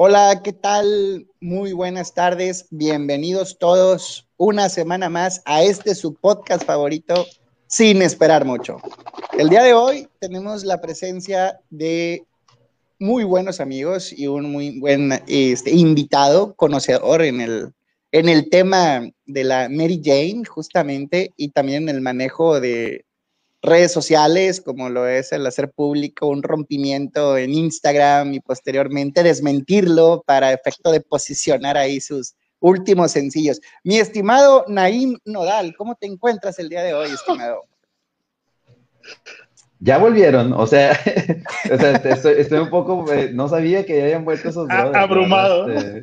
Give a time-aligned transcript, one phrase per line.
[0.00, 1.26] Hola, ¿qué tal?
[1.40, 2.68] Muy buenas tardes.
[2.70, 7.26] Bienvenidos todos una semana más a este su podcast favorito,
[7.66, 8.76] sin esperar mucho.
[9.36, 12.24] El día de hoy tenemos la presencia de
[13.00, 17.72] muy buenos amigos y un muy buen este, invitado, conocedor en el,
[18.12, 23.04] en el tema de la Mary Jane, justamente, y también en el manejo de,
[23.62, 30.22] redes sociales, como lo es el hacer público un rompimiento en Instagram y posteriormente desmentirlo
[30.26, 33.60] para efecto de posicionar ahí sus últimos sencillos.
[33.82, 37.64] Mi estimado Naim Nodal, ¿cómo te encuentras el día de hoy, estimado?
[39.80, 40.92] Ya volvieron, o sea,
[41.64, 45.68] estoy, un poco, eh, no sabía que ya habían vuelto esos brothers, Abrumado.
[45.70, 46.02] Este,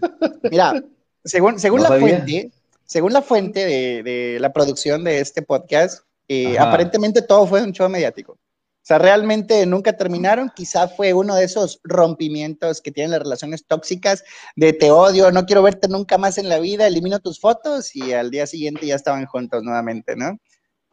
[0.49, 0.81] Mira,
[1.23, 2.51] según, según la fuente,
[2.85, 7.71] según la fuente de, de la producción de este podcast, y aparentemente todo fue un
[7.71, 8.33] show mediático.
[8.33, 10.51] O sea, realmente nunca terminaron.
[10.55, 14.23] Quizá fue uno de esos rompimientos que tienen las relaciones tóxicas
[14.55, 18.13] de te odio, no quiero verte nunca más en la vida, elimino tus fotos y
[18.13, 20.37] al día siguiente ya estaban juntos nuevamente, ¿no?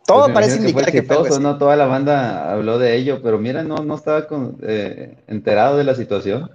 [0.07, 1.59] Todo pues parece indicar que fue, que ¿no?
[1.59, 4.27] Toda la banda habló de ello, pero mira, no, no estaba
[4.63, 6.51] eh, enterado de la situación.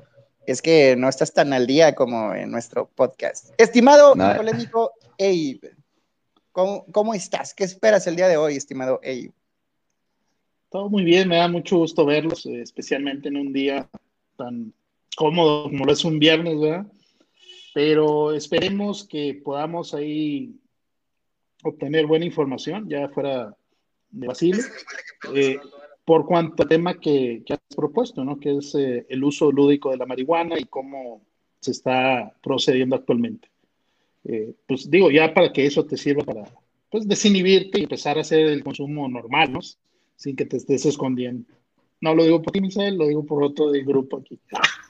[0.48, 3.50] Es que no estás tan al día como en nuestro podcast.
[3.60, 5.60] Estimado polémico Abe,
[6.58, 7.54] ¿Cómo, estás?
[7.54, 9.30] ¿Qué esperas el día de hoy, estimado Ey?
[10.72, 13.88] Todo muy bien, me da mucho gusto verlos, eh, especialmente en un día
[14.36, 14.74] tan
[15.16, 16.88] cómodo como lo es un viernes, ¿verdad?
[17.76, 20.60] Pero esperemos que podamos ahí
[21.64, 23.56] obtener buena información, ya fuera
[24.10, 24.64] de Basile,
[25.36, 25.60] eh,
[26.06, 28.40] por cuanto al tema que, has propuesto, ¿no?
[28.40, 31.22] Que es eh, el uso lúdico de la marihuana y cómo
[31.60, 33.48] se está procediendo actualmente.
[34.30, 36.44] Eh, pues digo, ya para que eso te sirva para
[36.92, 39.60] pues, desinhibirte y empezar a hacer el consumo normal, ¿no?
[40.18, 41.46] Sin que te estés escondiendo.
[42.00, 44.38] No lo digo por ti, Misael, lo digo por otro del grupo aquí.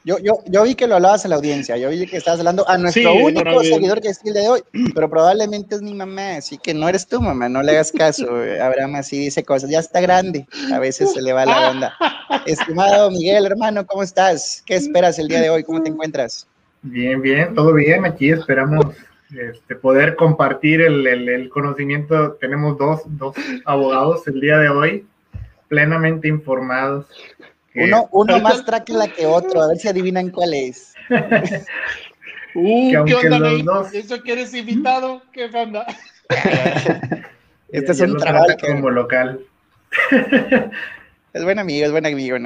[0.04, 2.68] Yo, yo, yo vi que lo hablabas en la audiencia, yo vi que estabas hablando
[2.68, 4.62] a nuestro único seguidor que es el de hoy,
[4.94, 8.28] pero probablemente es mi mamá, así que no eres tú, mamá, no le hagas caso.
[8.62, 11.94] Abraham así dice cosas, ya está grande, a veces se le va la onda.
[12.46, 14.64] Estimado Miguel, hermano, ¿cómo estás?
[14.66, 15.64] ¿Qué esperas el día de hoy?
[15.64, 16.48] ¿Cómo te encuentras?
[16.82, 18.86] Bien, bien, todo bien, aquí esperamos
[19.36, 22.34] este, poder compartir el, conocimiento.
[22.34, 23.02] Tenemos dos,
[23.66, 25.06] abogados el día de hoy,
[25.68, 27.06] plenamente informados.
[27.76, 30.96] Uno, uno más tráquila que otro, a ver si adivinan cuál es.
[32.56, 35.22] uh, ¿qué onda, ¿Eso que eres invitado?
[35.32, 35.86] ¿Qué onda?
[37.70, 39.42] este es un trabajo como local.
[41.34, 42.38] es buen amigo, es buen amigo.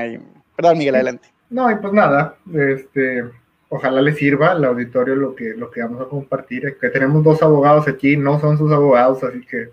[0.56, 1.30] Perdón, Miguel, adelante.
[1.50, 3.24] No, y pues nada, este,
[3.72, 6.78] ojalá les sirva al auditorio lo que, lo que vamos a compartir.
[6.80, 9.70] Que tenemos dos abogados aquí, no son sus abogados, así que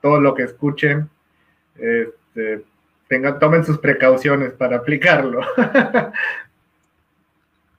[0.00, 1.08] todo lo que escuchen,
[1.76, 2.64] este,
[3.08, 5.42] tengan, tomen sus precauciones para aplicarlo.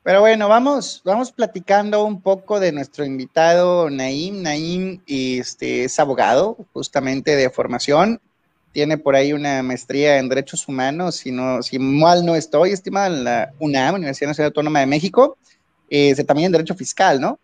[0.04, 4.44] Pero bueno, vamos, vamos platicando un poco de nuestro invitado Naim.
[4.44, 8.22] Naim este, es abogado justamente de formación.
[8.74, 13.08] Tiene por ahí una maestría en Derechos Humanos, si, no, si mal no estoy, estimada,
[13.08, 15.38] en la UNAM, Universidad Nacional Autónoma de México
[15.94, 17.40] eh, también en Derecho Fiscal, ¿no?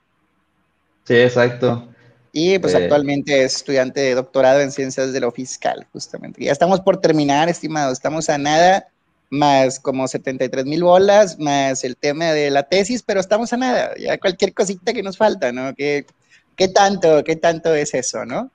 [1.03, 1.87] Sí, exacto.
[2.31, 6.43] Y pues eh, actualmente es estudiante de doctorado en Ciencias de lo Fiscal, justamente.
[6.43, 8.87] Ya estamos por terminar, estimado, estamos a nada,
[9.29, 13.91] más como 73 mil bolas, más el tema de la tesis, pero estamos a nada,
[13.97, 15.75] ya cualquier cosita que nos falta, ¿no?
[15.75, 16.07] ¿Qué,
[16.55, 18.49] qué tanto, qué tanto es eso, no?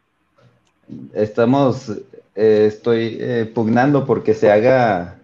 [1.15, 1.89] Estamos,
[2.35, 5.19] eh, estoy eh, pugnando porque se haga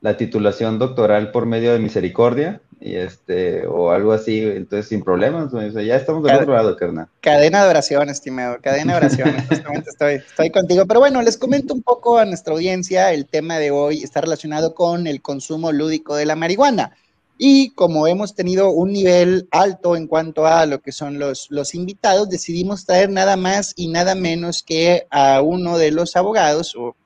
[0.00, 5.52] la titulación doctoral por medio de misericordia y este, o algo así, entonces sin problemas,
[5.52, 7.08] ya estamos del otro lado, carnal.
[7.20, 10.86] Cadena de oración, estimado, cadena de oración, justamente estoy, estoy contigo.
[10.86, 14.74] Pero bueno, les comento un poco a nuestra audiencia, el tema de hoy está relacionado
[14.74, 16.96] con el consumo lúdico de la marihuana.
[17.42, 21.74] Y como hemos tenido un nivel alto en cuanto a lo que son los, los
[21.74, 26.96] invitados, decidimos traer nada más y nada menos que a uno de los abogados, o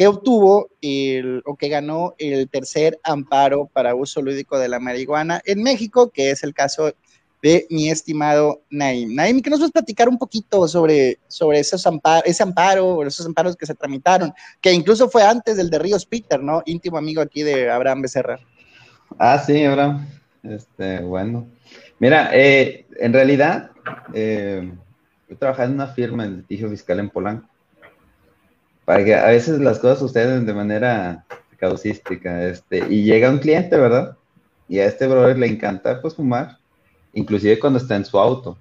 [0.00, 5.42] que obtuvo el, o que ganó el tercer amparo para uso lúdico de la marihuana
[5.44, 6.94] en México, que es el caso
[7.42, 9.14] de mi estimado Naim.
[9.14, 11.86] Naim, ¿qué nos vas a platicar un poquito sobre, sobre esos
[12.24, 14.32] ese amparo esos amparos que se tramitaron?
[14.62, 16.62] Que incluso fue antes del de Ríos Peter, ¿no?
[16.64, 18.40] Íntimo amigo aquí de Abraham Becerra.
[19.18, 20.08] Ah, sí, Abraham.
[20.42, 21.46] Este, bueno.
[21.98, 23.72] Mira, eh, en realidad,
[24.14, 24.72] eh,
[25.28, 27.49] yo trabajaba en una firma de litigio fiscal en Polanco
[28.90, 31.24] para que a veces las cosas suceden de manera
[31.58, 34.16] causística, este, y llega un cliente, ¿verdad?
[34.68, 36.58] Y a este brother le encanta pues fumar,
[37.12, 38.58] inclusive cuando está en su auto.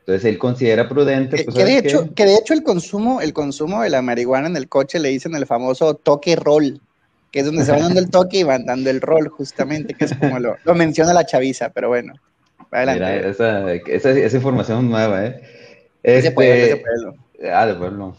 [0.00, 1.44] Entonces él considera prudente.
[1.44, 4.56] Pues, que, de hecho, que de hecho el consumo, el consumo de la marihuana en
[4.58, 6.82] el coche le dicen el famoso toque roll
[7.30, 10.04] que es donde se van dando el toque y van dando el rol, justamente, que
[10.04, 12.12] es como lo, lo menciona la chaviza, pero bueno.
[12.70, 13.02] Adelante.
[13.02, 15.40] Mira, esa, esa, esa información nueva, ¿eh?
[16.02, 17.14] Es de Este, pueblo, es de pueblo.
[17.50, 18.16] Ah, de pueblo.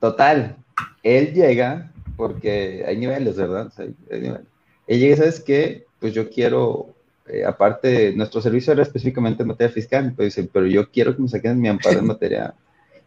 [0.00, 0.56] Total,
[1.02, 3.66] él llega, porque hay niveles, ¿verdad?
[3.66, 4.46] O sea, hay niveles.
[4.86, 5.84] Él llega, ¿sabes qué?
[6.00, 6.94] Pues yo quiero,
[7.28, 11.22] eh, aparte, nuestro servicio era específicamente en materia fiscal, pero dice, pero yo quiero que
[11.22, 12.54] me saquen mi amparo en materia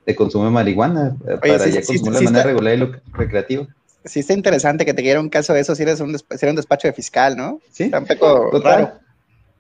[0.06, 2.78] de consumo de marihuana, eh, para sí, ya sí, consumir sí de manera regular y
[2.78, 3.68] lo- recreativa.
[4.04, 6.50] Sí está interesante que te quiera un caso de eso si eres un, si eres
[6.50, 7.62] un despacho de fiscal, ¿no?
[7.72, 8.80] Sí, Está un poco total.
[8.82, 9.00] raro.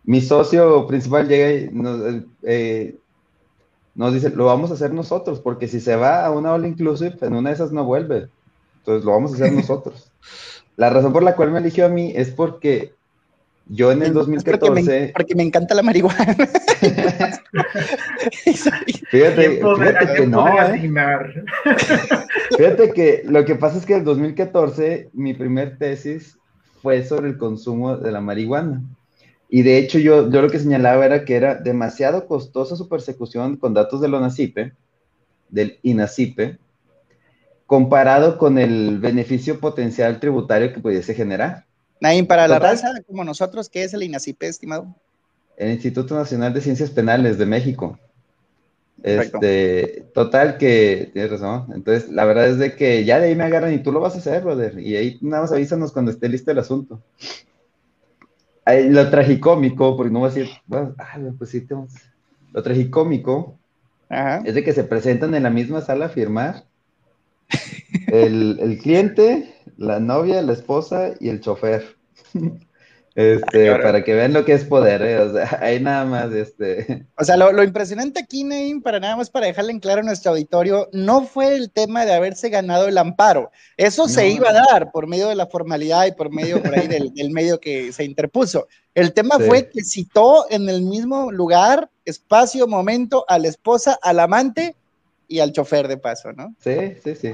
[0.04, 2.96] Mi socio principal llega y nos, eh,
[3.96, 7.18] nos dice, lo vamos a hacer nosotros, porque si se va a una all inclusive,
[7.22, 8.30] en una de esas no vuelve.
[8.80, 10.12] Entonces lo vamos a hacer nosotros.
[10.78, 12.94] La razón por la cual me eligió a mí es porque
[13.68, 16.26] yo en el Es porque me, 2014, porque me encanta la marihuana.
[19.12, 20.92] fíjate, ¿Quién podría- fíjate a que no, ¿eh?
[22.58, 26.38] Fíjate que lo que pasa es que en el 2014 mi primer tesis
[26.82, 28.82] fue sobre el consumo de la marihuana.
[29.54, 33.58] Y de hecho yo, yo lo que señalaba era que era demasiado costosa su persecución
[33.58, 34.72] con datos de ONACIPE,
[35.50, 36.58] del INACIPE,
[37.66, 41.66] comparado con el beneficio potencial tributario que pudiese generar.
[42.00, 44.96] Naim, para la raza como nosotros, ¿qué es el INACIPE, estimado?
[45.58, 48.00] El Instituto Nacional de Ciencias Penales de México.
[49.04, 51.66] Este, total que tienes razón.
[51.76, 54.16] Entonces, la verdad es de que ya de ahí me agarran y tú lo vas
[54.16, 54.80] a hacer, brother.
[54.80, 57.02] Y ahí nada más avísanos cuando esté listo el asunto.
[58.66, 61.94] Lo tragicómico, porque no voy a decir, bueno, ah, pues sí, tenemos-
[62.54, 63.58] lo tragicómico
[64.10, 64.44] Ajá.
[64.46, 66.66] es de que se presentan en la misma sala a firmar
[68.08, 71.98] el, el cliente, la novia, la esposa y el chofer.
[73.14, 75.20] Este, Ay, para que vean lo que es poder, ¿eh?
[75.20, 79.18] O sea, ahí nada más, este, O sea, lo, lo impresionante aquí, Naim, para nada
[79.18, 82.88] más para dejarle en claro a nuestro auditorio, no fue el tema de haberse ganado
[82.88, 83.52] el amparo.
[83.76, 86.88] Eso se iba a dar por medio de la formalidad y por medio por ahí
[86.88, 88.68] del, del medio que se interpuso.
[88.96, 89.44] El tema Sí.
[89.46, 94.76] fue que citó en el mismo lugar, espacio, momento, a la esposa, al amante
[95.28, 96.56] y al chofer de paso, ¿no?
[96.64, 97.34] sí, sí, sí.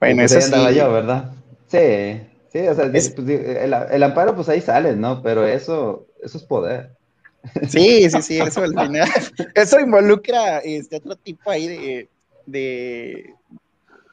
[0.00, 0.74] Bueno, Pues eso sí.
[0.76, 1.32] yo, ¿verdad?
[1.68, 2.20] Sí,
[2.54, 5.22] sí, o sea, Es- pues, el, el amparo, pues ahí sale, ¿no?
[5.22, 6.92] Pero eso, eso es poder.
[7.68, 9.06] Sí, sí, sí, eso al final.
[9.54, 12.08] Eso involucra este otro tipo ahí de,
[12.46, 13.34] de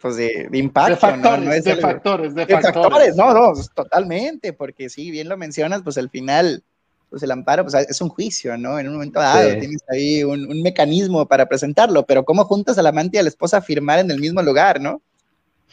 [0.02, 1.46] pues de, de impacto, de factores, ¿no?
[1.46, 2.76] No es de el- factores, de de factores.
[2.82, 6.62] factores, no, no, totalmente, porque sí, bien lo mencionas, pues al final,
[7.10, 8.78] pues el amparo, pues es un juicio, ¿no?
[8.80, 9.60] En un momento dado Sí.
[9.60, 13.30] tienes ahí un, un mecanismo para presentarlo, pero ¿cómo juntas al amante y a la
[13.30, 15.02] esposa a firmar en el mismo lugar, no?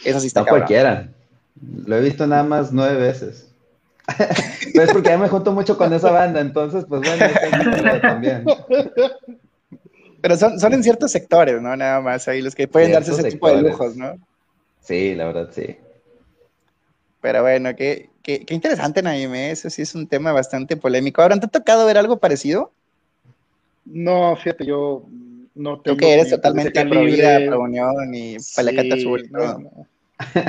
[0.05, 0.61] Eso sí está No cabrón.
[0.61, 1.09] cualquiera.
[1.87, 3.53] Lo he visto nada más nueve veces.
[4.73, 7.59] Pero es porque ya me junto mucho con esa banda, entonces, pues bueno, esa es
[7.59, 8.45] mi manera también.
[10.21, 11.77] Pero son, son en ciertos sectores, ¿no?
[11.77, 14.17] Nada más ahí los que pueden darse ese tipo de lujos, ¿no?
[14.81, 15.77] Sí, la verdad, sí.
[17.21, 21.21] Pero bueno, qué, qué, qué interesante, Naime, eso sí es un tema bastante polémico.
[21.21, 22.73] Ahora, ¿te ha tocado ver algo parecido?
[23.85, 25.05] No, fíjate, yo
[25.55, 27.47] no Tú tengo que eres totalmente ese pro vida, calibre.
[27.49, 29.29] pro unión y palacata Sí, azul.
[29.31, 29.87] no, no.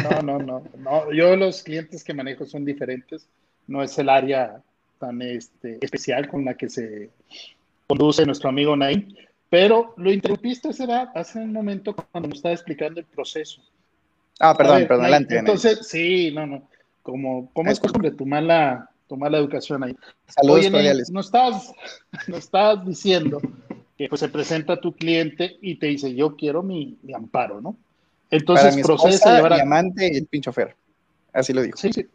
[0.04, 1.12] No, no, no, no.
[1.14, 3.28] Yo los clientes que manejo son diferentes.
[3.68, 4.62] No es el área
[5.00, 7.10] tan este, especial con la que se
[7.88, 9.16] conduce nuestro amigo Naim.
[9.50, 13.62] Pero lo interrumpiste hace, hace un momento cuando me estaba explicando el proceso.
[14.40, 15.38] Ah, perdón, ver, perdón, Naim, adelante.
[15.38, 16.68] Entonces, sí, no, no.
[17.02, 19.96] Como, como es costumbre, tu mala, tu mala educación ahí.
[20.28, 21.10] Saludos Oye, cordiales.
[21.10, 21.74] no estás,
[22.28, 23.42] no estás diciendo
[23.98, 27.76] que pues, se presenta tu cliente y te dice, yo quiero mi, mi amparo, ¿no?
[28.30, 29.64] Para Entonces mi procede a esposa, llevar mi a...
[29.64, 30.76] amante y el pincho fer.
[31.34, 31.78] Así lo dijo.
[31.78, 32.08] Sí, sí.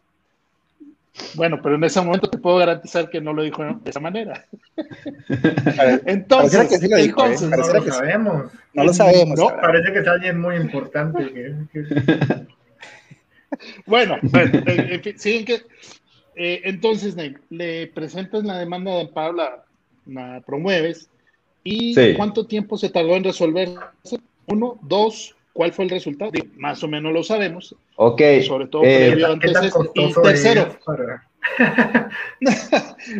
[1.35, 4.45] Bueno, pero en ese momento te puedo garantizar que no lo dijo de esa manera.
[6.05, 7.35] Entonces, que sí lo dijo, ¿eh?
[7.41, 7.97] No lo que sí.
[7.97, 8.51] sabemos.
[8.73, 9.39] No lo sabemos.
[9.39, 9.47] No.
[9.61, 11.33] Parece que es alguien muy importante.
[11.33, 12.45] que- que-
[13.85, 15.53] Bueno, bueno, en- fin, siguen que.
[16.35, 19.63] eh, entonces, Ney, le presentas la demanda de amparo, la,
[20.07, 21.09] la promueves.
[21.63, 22.13] ¿Y Sí.
[22.15, 23.79] cuánto tiempo se tardó en resolverse?
[24.47, 26.31] Uno, dos, ¿cuál fue el resultado?
[26.31, 28.21] Digo, más o menos lo sabemos, Ok.
[28.45, 29.91] sobre todo eh, previo ¿Qué antes esto.
[29.95, 31.29] Y tercero, es para-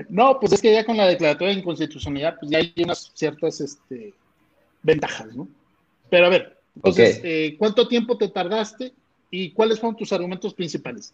[0.10, 3.62] no, pues es que ya con la declaratoria de inconstitucionalidad, pues ya hay unas ciertas
[3.62, 4.14] este,
[4.84, 5.48] ventajas, ¿no?
[6.10, 8.92] Pero a ver, entonces, eh, ¿cuánto tiempo te tardaste
[9.32, 11.14] y cuáles fueron tus argumentos principales?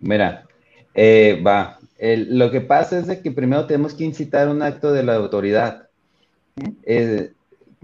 [0.00, 0.44] Mira,
[0.92, 1.78] eh, va.
[1.98, 5.14] El- lo que pasa es de que primero tenemos que incitar un acto de la
[5.14, 5.88] autoridad.
[6.82, 7.30] Eh,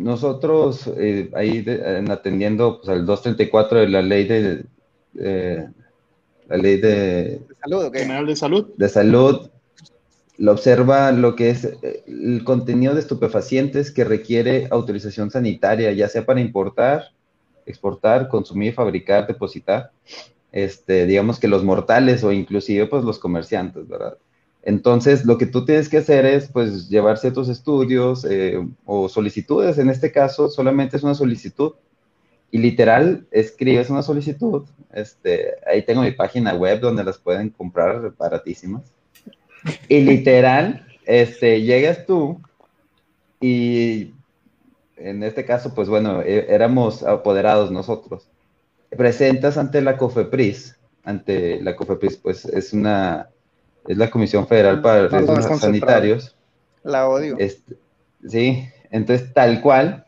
[0.03, 4.65] nosotros, eh, ahí de- en atendiendo pues, al 234 de la ley de,
[5.19, 5.69] eh,
[6.49, 7.97] la ley de, Salud, ¿ok?
[7.97, 8.67] General de Salud.
[8.77, 9.51] de salud,
[10.39, 16.09] lo observa lo que es eh, el contenido de estupefacientes que requiere autorización sanitaria, ya
[16.09, 17.13] sea para importar,
[17.67, 19.93] exportar, consumir, fabricar, depositar.
[20.51, 24.19] este, digamos que los mortales o inclusive pues los comerciantes, ¿verdad?
[24.63, 29.79] Entonces, lo que tú tienes que hacer es, pues, llevar ciertos estudios eh, o solicitudes.
[29.79, 31.73] En este caso, solamente es una solicitud.
[32.51, 34.65] Y literal, escribes una solicitud.
[34.93, 38.83] Este, ahí tengo mi página web donde las pueden comprar baratísimas.
[39.89, 42.41] Y literal, este, llegas tú
[43.41, 44.13] y
[44.97, 48.29] en este caso, pues bueno, e, éramos apoderados nosotros.
[48.91, 53.29] Presentas ante la COFEPRIS, ante la COFEPRIS, pues es una
[53.87, 56.37] es la Comisión Federal para Riesgos Sanitarios.
[56.85, 57.37] La odio.
[57.39, 57.77] Este,
[58.27, 60.07] sí, entonces tal cual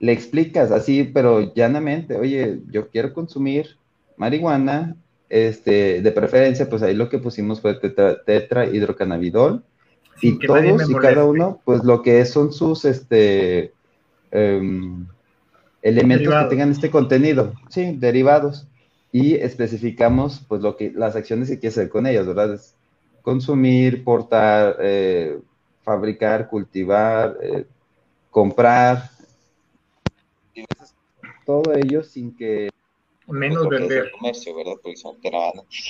[0.00, 3.76] le explicas así, pero llanamente, oye, yo quiero consumir
[4.16, 4.96] marihuana,
[5.28, 9.62] este, de preferencia, pues ahí lo que pusimos fue tetra, hidrocannabidol
[10.22, 13.72] y todos y cada uno, pues lo que son sus, este,
[14.30, 15.06] em,
[15.82, 18.66] elementos que tengan este contenido, sí, derivados
[19.12, 22.58] y especificamos pues lo que las acciones que quieres hacer con ellos, ¿verdad?
[23.28, 25.38] Consumir, portar, eh,
[25.82, 27.66] fabricar, cultivar, eh,
[28.30, 29.10] comprar,
[31.44, 32.70] todo ello sin que
[33.26, 34.76] menos vender comercio, ¿verdad?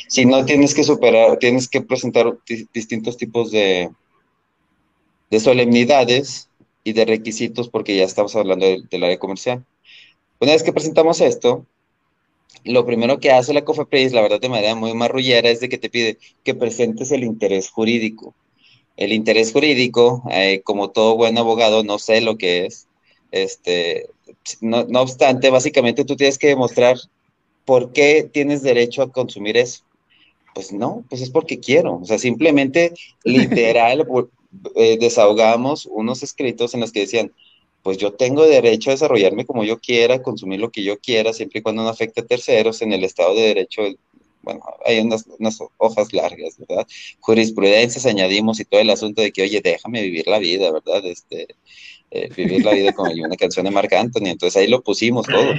[0.08, 2.26] si no tienes que superar, tienes que presentar
[2.74, 3.88] distintos tipos de
[5.30, 6.50] de solemnidades
[6.82, 9.64] y de requisitos porque ya estamos hablando del área comercial.
[10.40, 11.66] Una vez que presentamos esto,
[12.64, 15.78] lo primero que hace la COFEPRIS, la verdad de manera muy marrullera, es de que
[15.78, 18.34] te pide que presentes el interés jurídico.
[18.96, 22.88] El interés jurídico, eh, como todo buen abogado, no sé lo que es.
[23.30, 24.08] Este,
[24.60, 26.96] no, no obstante, básicamente tú tienes que demostrar
[27.64, 29.84] por qué tienes derecho a consumir eso.
[30.54, 31.98] Pues no, pues es porque quiero.
[31.98, 32.92] O sea, simplemente,
[33.24, 34.06] literal,
[34.74, 37.32] eh, desahogamos unos escritos en los que decían,
[37.88, 41.60] pues yo tengo derecho a desarrollarme como yo quiera, consumir lo que yo quiera, siempre
[41.60, 43.80] y cuando no afecte a terceros en el Estado de Derecho.
[44.42, 45.24] Bueno, hay unas,
[45.78, 46.86] hojas largas, ¿verdad?
[47.20, 51.02] Jurisprudencias añadimos y todo el asunto de que, oye, déjame vivir la vida, ¿verdad?
[51.06, 51.48] Este,
[52.10, 54.26] eh, vivir la vida como una canción de Marc Anthony.
[54.26, 55.54] Entonces ahí lo pusimos todo.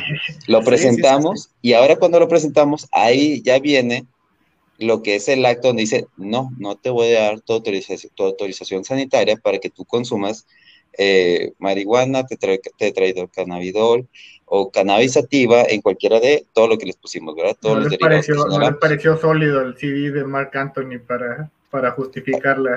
[0.46, 4.06] Lo presentamos y ahora cuando lo presentamos, ahí ya viene
[4.78, 8.14] lo que es el acto donde dice, no, no te voy a dar tu autorización,
[8.14, 10.46] tu autorización sanitaria para que tú consumas
[11.02, 14.06] eh, marihuana, tetrahidrocannabidol
[14.44, 17.56] o cannabis sativa en cualquiera de todo lo que les pusimos, ¿verdad?
[17.62, 21.92] Todos no, les pareció, no les pareció sólido el CD de Mark Anthony para, para
[21.92, 22.76] justificarla.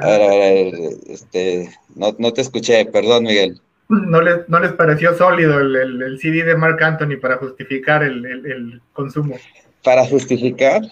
[1.09, 3.61] este, no, no, te escuché, perdón, Miguel.
[3.89, 8.25] No les, no les pareció sólido el, el, CD de Mark Anthony para justificar el,
[8.25, 9.37] el consumo.
[9.83, 10.83] ¿Para justificar?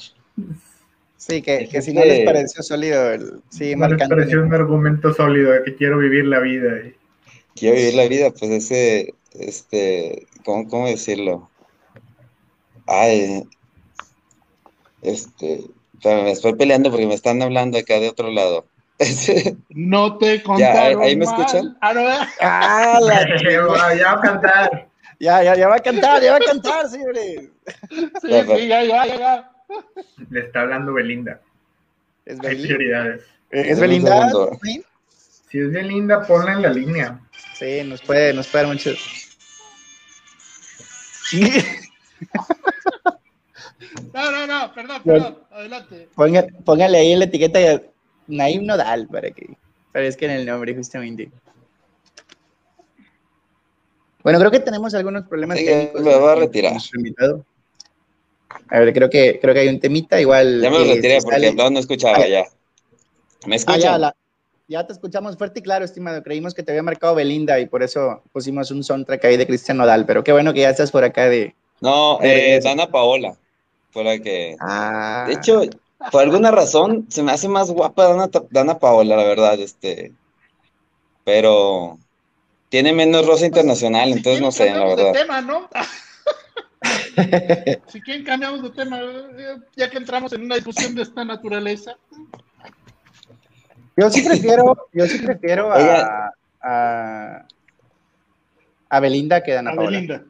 [1.17, 5.13] Sí, que, que si no les pareció sólido el sí, no les pareció un argumento
[5.15, 6.81] sólido de que quiero vivir la vida.
[6.81, 7.00] Y
[7.55, 11.49] quiero vivir la vida, pues ese, este, ¿cómo, cómo decirlo?
[12.87, 13.45] Ay,
[15.03, 15.65] este,
[16.05, 18.67] me estoy peleando porque me están hablando acá de otro lado.
[19.71, 21.77] no te contaron ¿Ya, ¿Ahí me escuchan?
[21.81, 22.03] Ah, no,
[22.41, 23.27] ah la...
[23.97, 24.89] ya, va a cantar.
[25.19, 27.51] Ya, ya, ya va a cantar, ya va a cantar, señores.
[27.89, 29.53] Sí, sí, ya, ya, ya.
[30.31, 31.41] Le está hablando Belinda.
[32.25, 32.49] Es Belinda.
[32.49, 33.23] Hay prioridades.
[33.51, 34.31] ¿Es Belinda?
[35.51, 37.21] Si es Belinda, ponla en la línea.
[37.61, 38.91] Sí, nos puede, nos puede dar mucho.
[44.13, 46.09] No, no, no, perdón, perdón, adelante.
[46.65, 47.91] póngale ahí la etiqueta de
[48.27, 49.57] Naim Nodal para que
[49.93, 51.31] parezca en el nombre, justamente.
[54.23, 55.59] Bueno, creo que tenemos algunos problemas.
[55.59, 56.75] Sí, me va a retirar.
[58.69, 60.61] A ver, creo que, creo que hay un temita igual.
[60.61, 62.45] Ya me lo retiré porque no, escuchaba ya.
[63.47, 64.01] ¿Me ah, escuchan?
[64.01, 64.15] ya,
[64.71, 66.23] ya te escuchamos fuerte y claro, estimado.
[66.23, 69.77] Creímos que te había marcado Belinda y por eso pusimos un soundtrack ahí de Cristian
[69.77, 71.57] Nodal, pero qué bueno que ya estás por acá de...
[71.81, 73.37] No, eh, Dana Paola
[73.91, 74.57] fue la que...
[74.61, 75.25] Ah.
[75.27, 75.63] De hecho,
[76.13, 80.13] por alguna razón se me hace más guapa Dana, Dana Paola, la verdad, este...
[81.25, 81.99] Pero
[82.69, 85.13] tiene menos rosa internacional, entonces no sé, la verdad.
[85.13, 85.69] De tema, ¿no?
[87.89, 89.01] si quieren cambiamos de tema,
[89.75, 91.97] ya que entramos en una discusión de esta naturaleza.
[94.01, 96.33] Yo sí prefiero, yo sí prefiero a,
[98.89, 100.25] a, Belinda que a Ana a Belinda.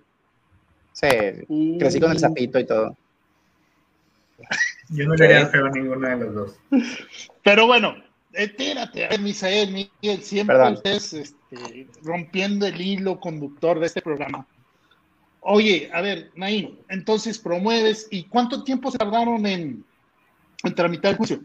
[0.92, 1.06] Sí,
[1.78, 2.96] crecí con el sapito y todo.
[4.88, 6.56] Yo no le haría feo a ninguno de los dos.
[7.44, 7.94] Pero bueno,
[8.32, 14.46] espérate, Misael, Miguel, siempre ustedes este, rompiendo el hilo conductor de este programa.
[15.42, 19.84] Oye, a ver, Naim, entonces promueves, ¿y cuánto tiempo se tardaron en,
[20.64, 21.40] en tramitar el juicio?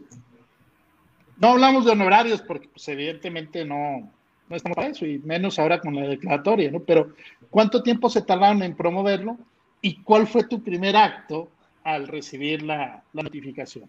[1.38, 4.10] No hablamos de honorarios porque pues, evidentemente no,
[4.48, 6.80] no estamos para eso y menos ahora con la declaratoria, ¿no?
[6.80, 7.14] Pero
[7.50, 9.36] ¿cuánto tiempo se tardaron en promoverlo
[9.82, 11.48] y cuál fue tu primer acto
[11.86, 13.88] al recibir la, notificación.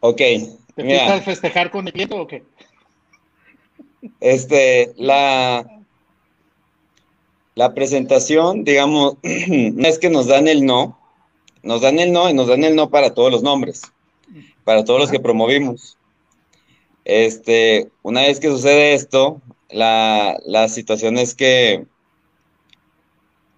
[0.00, 0.18] Ok.
[0.74, 2.42] ¿Te mira, festejar con el cliente o qué?
[4.20, 5.80] Este, la,
[7.54, 10.98] la presentación, digamos, no es que nos dan el no,
[11.62, 13.90] nos dan el no y nos dan el no para todos los nombres,
[14.64, 15.96] para todos los que promovimos.
[17.12, 21.84] Este, una vez que sucede esto, la, la situación es que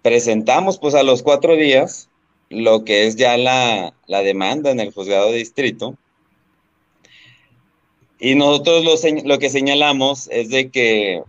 [0.00, 2.09] presentamos pues a los cuatro días
[2.49, 5.99] lo que es ya la, demanda en el juzgado de distrito.
[8.18, 11.23] Y nosotros lo, lo, que señalamos es de que,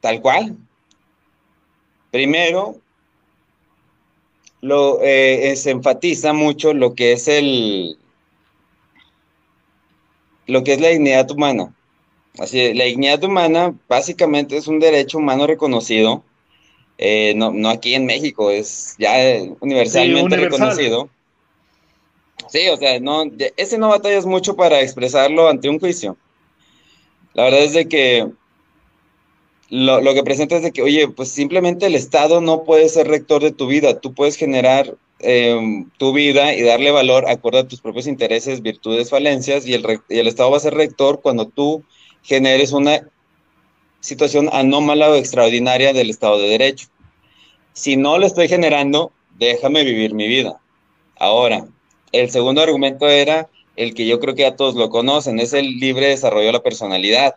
[0.00, 0.56] tal cual,
[2.10, 2.80] primero,
[4.62, 7.98] lo, eh, se enfatiza mucho lo que es el,
[10.48, 11.72] lo que es la dignidad humana.
[12.38, 16.24] Así, la dignidad humana básicamente es un derecho humano reconocido
[16.98, 19.14] eh, no, no aquí en México, es ya
[19.60, 21.08] universalmente reconocido.
[22.48, 23.24] Sí, o sea, no,
[23.56, 26.16] ese no batallas mucho para expresarlo ante un juicio.
[27.34, 28.28] La verdad es de que
[29.70, 33.42] lo, que presenta es de que, oye, pues simplemente el Estado no puede ser rector
[33.42, 37.80] de tu vida, tú puedes generar em, tu vida y darle valor acorde a tus
[37.80, 41.84] propios intereses, virtudes, falencias, y el, y el Estado va a ser rector cuando tú
[42.22, 43.08] generes una
[44.00, 46.88] situación anómala o extraordinaria del Estado de Derecho.
[47.72, 50.60] Si no lo estoy generando, déjame vivir mi vida.
[51.18, 51.66] Ahora,
[52.12, 55.78] el segundo argumento era el que yo creo que ya todos lo conocen, es el
[55.78, 57.36] libre desarrollo de la personalidad.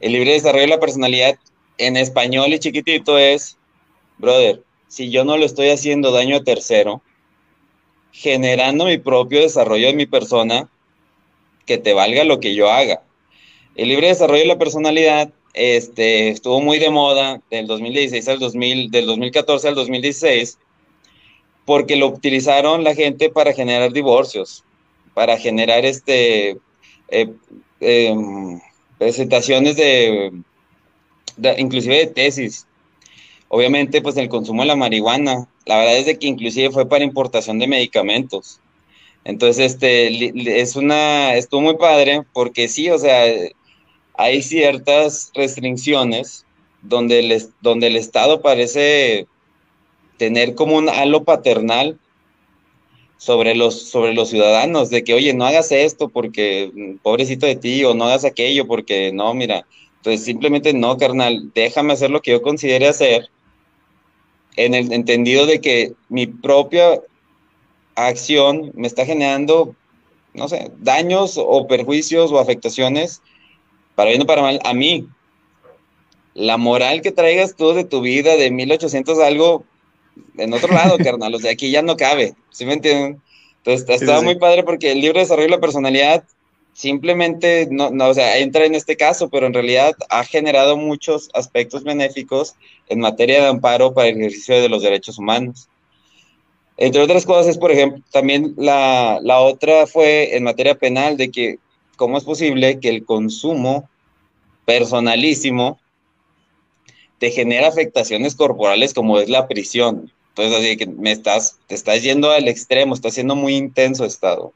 [0.00, 1.36] El libre desarrollo de la personalidad
[1.78, 3.56] en español y chiquitito es,
[4.18, 7.02] brother, si yo no lo estoy haciendo daño a tercero,
[8.12, 10.68] generando mi propio desarrollo de mi persona,
[11.66, 13.02] que te valga lo que yo haga.
[13.74, 18.90] El libre desarrollo de la personalidad este, estuvo muy de moda del 2016 al 2000,
[18.90, 20.58] del 2014 al 2016,
[21.64, 24.64] porque lo utilizaron la gente para generar divorcios,
[25.14, 26.58] para generar este,
[27.08, 27.32] eh,
[27.80, 28.60] em,
[28.98, 30.32] presentaciones de,
[31.58, 32.66] inclusive de tesis.
[33.48, 37.04] Obviamente, pues el consumo de la marihuana, la verdad es de que inclusive fue para
[37.04, 38.60] importación de medicamentos.
[39.24, 43.24] Entonces, este, es una, estuvo muy padre porque sí, o sea,
[44.14, 46.44] hay ciertas restricciones
[46.82, 49.26] donde el, donde el Estado parece
[50.16, 51.98] tener como un halo paternal
[53.18, 57.56] sobre los, sobre los ciudadanos, de que, oye, no hagas esto porque mm, pobrecito de
[57.56, 62.20] ti, o no hagas aquello porque no, mira, entonces simplemente no, carnal, déjame hacer lo
[62.20, 63.30] que yo considere hacer,
[64.56, 67.00] en el entendido de que mi propia
[67.94, 69.74] acción me está generando,
[70.34, 73.22] no sé, daños o perjuicios o afectaciones
[73.94, 75.08] para bien o para mal, a mí,
[76.34, 79.64] la moral que traigas tú de tu vida de 1800 algo,
[80.36, 83.22] en otro lado, carnal, o sea, aquí ya no cabe, ¿sí me entienden?
[83.58, 86.24] Entonces, estaba muy padre porque el libro de desarrollo de la personalidad
[86.76, 91.30] simplemente, no, no, o sea, entra en este caso, pero en realidad ha generado muchos
[91.32, 92.54] aspectos benéficos
[92.88, 95.70] en materia de amparo para el ejercicio de los derechos humanos.
[96.76, 101.58] Entre otras cosas, por ejemplo, también la, la otra fue en materia penal de que
[101.96, 103.88] ¿cómo es posible que el consumo
[104.66, 105.80] personalísimo
[107.18, 110.12] te genera afectaciones corporales como es la prisión?
[110.28, 114.52] Entonces, así que me estás, te estás yendo al extremo, está siendo muy intenso estado.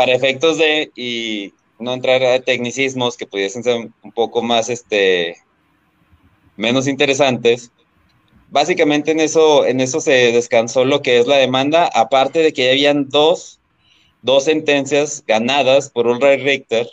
[0.00, 5.36] Para efectos de, y no entrar a tecnicismos que pudiesen ser un poco más, este,
[6.56, 7.70] menos interesantes,
[8.48, 12.70] básicamente en eso, en eso se descansó lo que es la demanda, aparte de que
[12.70, 13.60] habían dos
[14.22, 16.88] dos sentencias ganadas por Ulrich Richter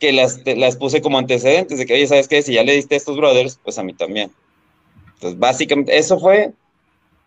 [0.00, 2.42] que las, las puse como antecedentes de que, oye, ¿sabes qué?
[2.42, 4.32] Si ya le diste a estos brothers, pues a mí también.
[5.14, 6.54] Entonces, básicamente, eso fue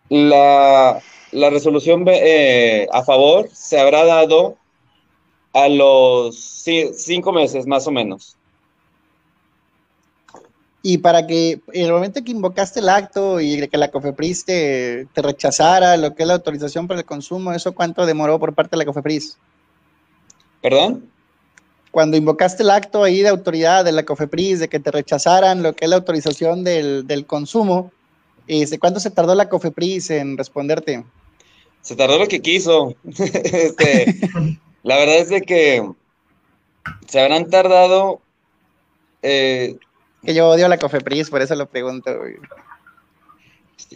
[0.10, 4.58] la, la resolución eh, a favor, se habrá dado
[5.54, 6.36] a los
[6.96, 8.36] cinco meses más o menos.
[10.86, 15.08] Y para que en el momento que invocaste el acto y que la COFEPRIS te,
[15.16, 18.80] rechazara lo que es la autorización para el consumo, ¿eso cuánto demoró por parte de
[18.80, 19.38] la COFEPRIS?
[20.62, 21.10] ¿Perdón?
[21.92, 25.74] Cuando invocaste el acto ahí de autoridad de la COFEPRIS, de que te rechazaran lo
[25.74, 27.92] que es la autorización del, consumo,
[28.48, 31.06] este, ¿cuánto se tardó la COFEPRIS en responderte?
[31.82, 32.94] Se tardó lo que quiso.
[33.06, 34.20] Este,
[34.84, 35.90] la verdad es de que
[37.08, 38.22] se habrán tardado
[39.22, 39.78] eh,
[40.24, 42.12] que yo odio a la Cofepris, por eso lo pregunto,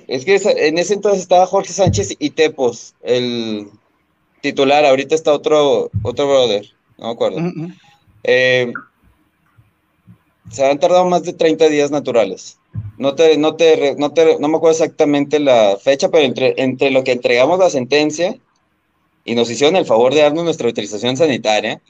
[0.07, 3.69] Es que en ese entonces estaba Jorge Sánchez y Tepos, el
[4.41, 4.85] titular.
[4.85, 6.65] Ahorita está otro, otro brother,
[6.97, 7.39] no me acuerdo.
[8.23, 8.73] Eh,
[10.49, 12.57] se han tardado más de 30 días naturales.
[12.97, 16.91] no te, no te, no te, no me acuerdo exactamente la fecha, pero entre, entre
[16.91, 18.37] lo que entregamos la sentencia
[19.27, 21.81] y nos hicieron el favor de darnos nuestra autorización sanitaria,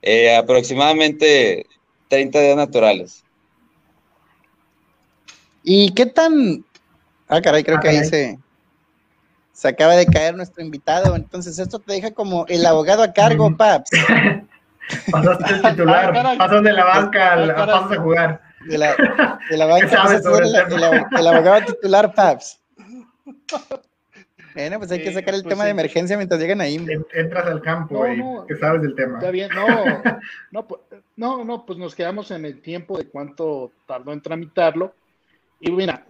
[0.00, 1.66] eh, aproximadamente
[2.06, 3.24] 30 días naturales.
[5.64, 6.64] ¿Y qué tan...
[7.26, 8.38] Ah, caray, creo que ahí se,
[9.52, 13.56] se acaba de caer nuestro invitado, entonces esto te deja como el abogado a cargo,
[13.56, 13.90] Paps.
[15.10, 18.40] Pasaste el titular, pasas de la banca al, pasas a jugar.
[18.66, 18.94] De la,
[19.50, 20.04] de la banca
[20.38, 20.54] el,
[21.18, 22.60] el, abogado titular, Paps.
[24.54, 26.84] Bueno, pues hay que sacar el pues tema de emergencia mientras llegan ahí.
[27.12, 29.18] Entras al campo y que sabes del tema.
[29.18, 29.66] Está bien, no,
[30.52, 30.66] no,
[31.16, 34.94] no, no, pues nos quedamos en el tiempo de cuánto tardó en tramitarlo.
[35.60, 36.04] Y mira,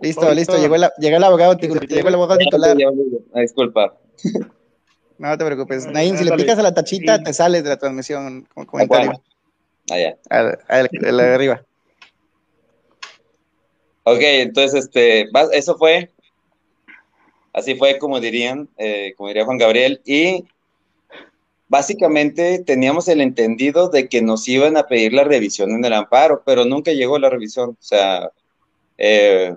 [0.00, 2.76] Listo, listo, llegó el, llegó el abogado, llegó el abogado titular.
[3.34, 3.94] Disculpa.
[5.18, 5.86] No te preocupes.
[5.86, 9.22] Nain, si le picas a la tachita, te sales de la transmisión como comentario.
[9.90, 10.16] Allá.
[10.30, 11.62] Al, de arriba.
[14.04, 16.10] Ok, entonces, este, eso fue,
[17.52, 20.44] así fue como dirían, eh, como diría Juan Gabriel, y
[21.68, 26.42] básicamente teníamos el entendido de que nos iban a pedir la revisión en el amparo,
[26.44, 28.30] pero nunca llegó la revisión, o sea,
[28.98, 29.54] eh,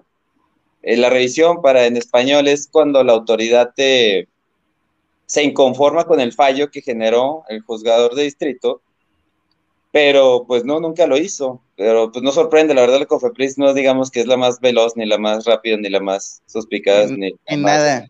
[0.84, 4.27] eh, la revisión para en español es cuando la autoridad te,
[5.25, 8.82] se inconforma con el fallo que generó el juzgador de distrito,
[9.93, 11.62] pero pues no, nunca lo hizo.
[11.77, 14.97] Pero pues no sorprende, la verdad, la COFEPRIS no digamos que es la más veloz,
[14.97, 18.08] ni la más rápida, ni la más suspicaz, en, ni en nada.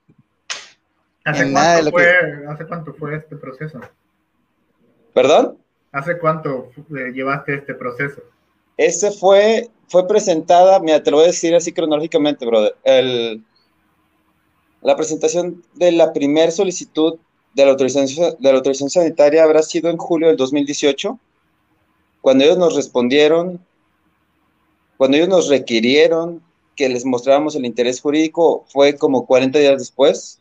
[1.26, 3.82] ¿Hace, cuánto fue, ¿Hace cuánto fue este proceso?
[5.14, 5.58] ¿Perdón?
[5.92, 8.22] ¿Hace cuánto eh, llevaste este proceso?
[8.78, 12.76] Ese fue fue presentada, mira, te lo voy a decir así cronológicamente, brother.
[12.84, 13.44] El,
[14.82, 17.20] la presentación de la primer solicitud
[17.54, 21.20] de la, autorización, de la autorización sanitaria habrá sido en julio del 2018,
[22.24, 23.60] cuando ellos nos respondieron,
[24.96, 26.42] cuando ellos nos requirieron
[26.74, 30.40] que les mostráramos el interés jurídico, fue como 40 días después,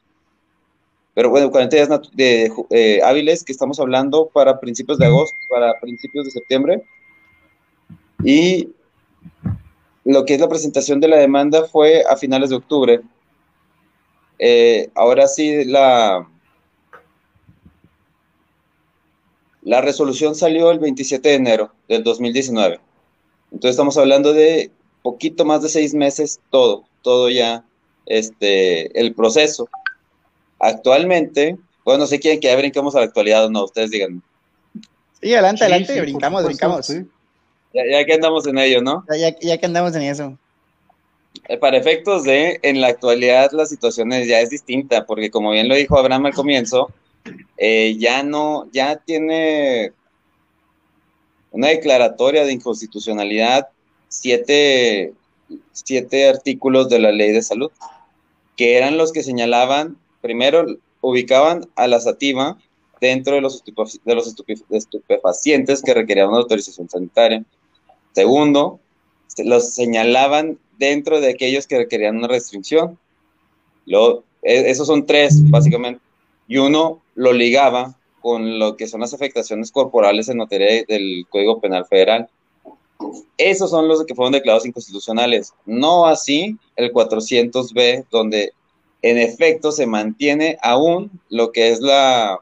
[1.12, 5.74] pero bueno, 40 días de, eh, hábiles que estamos hablando para principios de agosto, para
[5.80, 6.84] principios de septiembre.
[8.22, 8.68] Y
[10.04, 13.00] lo que es la presentación de la demanda fue a finales de octubre.
[14.38, 16.28] Eh, ahora sí, la,
[19.62, 22.80] la resolución salió el 27 de enero del 2019.
[23.52, 24.70] Entonces estamos hablando de
[25.02, 27.64] poquito más de seis meses, todo, todo ya,
[28.06, 29.68] este, el proceso.
[30.58, 34.22] Actualmente, bueno, no sé quién que ya brincamos a la actualidad o no, ustedes digan.
[35.20, 36.86] Sí, adelante, adelante, brincamos, brincamos.
[36.86, 37.06] Sí.
[37.74, 39.04] Ya, que andamos en ello, ¿no?
[39.08, 40.38] Ya, ya, que andamos en eso.
[41.48, 45.68] Eh, para efectos de, en la actualidad la situación ya es distinta, porque como bien
[45.68, 46.90] lo dijo Abraham al comienzo,
[47.56, 49.92] eh, ya no, ya tiene
[51.50, 53.68] una declaratoria de inconstitucionalidad
[54.08, 55.14] siete,
[55.72, 57.70] siete artículos de la ley de salud,
[58.56, 60.66] que eran los que señalaban, primero
[61.00, 62.58] ubicaban a la sativa
[63.00, 64.34] dentro de los, de los
[64.70, 67.44] estupefacientes que requerían una autorización sanitaria.
[68.12, 68.78] Segundo,
[69.38, 72.98] los señalaban dentro de aquellos que requerían una restricción.
[73.86, 76.00] E, esos son tres, básicamente.
[76.46, 81.60] Y uno lo ligaba con lo que son las afectaciones corporales en materia del Código
[81.60, 82.28] Penal Federal.
[83.36, 85.52] Esos son los que fueron declarados inconstitucionales.
[85.66, 88.52] No así el 400B, donde
[89.02, 92.38] en efecto se mantiene aún lo que es la,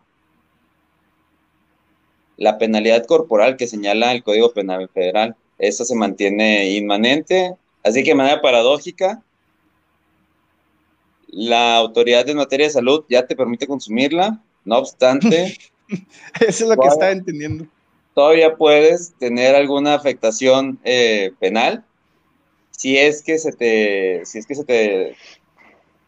[2.36, 7.54] la penalidad corporal que señala el Código Penal Federal eso se mantiene inmanente.
[7.84, 9.22] Así que de manera paradójica,
[11.28, 15.56] la autoridad en materia de salud ya te permite consumirla, no obstante.
[16.40, 17.66] Eso es lo que estaba entendiendo.
[18.14, 21.84] Todavía puedes tener alguna afectación eh, penal
[22.70, 25.16] si es que se te, si es que se te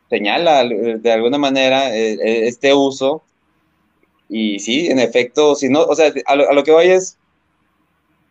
[0.09, 3.23] señala de alguna manera eh, eh, este uso.
[4.29, 7.19] Y sí, en efecto, si no, o sea, a lo, a lo que voy es,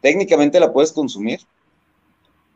[0.02, 1.42] técnicamente la puedes consumir.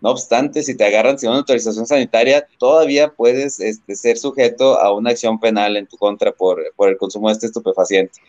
[0.05, 4.93] No obstante, si te agarran sin una autorización sanitaria, todavía puedes este, ser sujeto a
[4.93, 8.21] una acción penal en tu contra por, el consumo de este estupefaciente.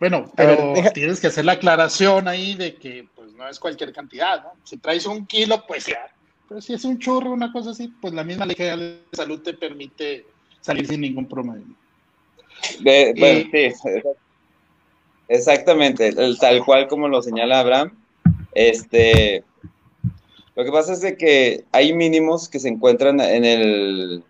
[0.00, 4.42] Bueno, pero tienes que hacer la aclaración ahí de que pues no es cualquier cantidad,
[4.42, 4.52] ¿no?
[4.64, 6.14] Si traes un kilo, pues ya.
[6.48, 9.52] Pero si es un churro, una cosa así, pues la misma ley de salud te
[9.52, 10.24] permite
[10.62, 11.62] salir sin ningún problema.
[12.80, 13.68] bueno, sí,
[15.28, 17.92] Exactamente, el, tal cual como lo señala Abraham.
[18.54, 19.44] Este,
[20.58, 24.24] lo que pasa es de que hay mínimos que se encuentran en el,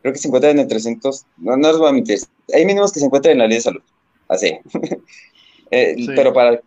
[0.00, 2.18] creo que se encuentran en el 300, no, no les voy a mentir,
[2.54, 3.82] hay mínimos que se encuentran en la ley de salud,
[4.28, 4.58] así.
[5.72, 6.60] Eh, pero para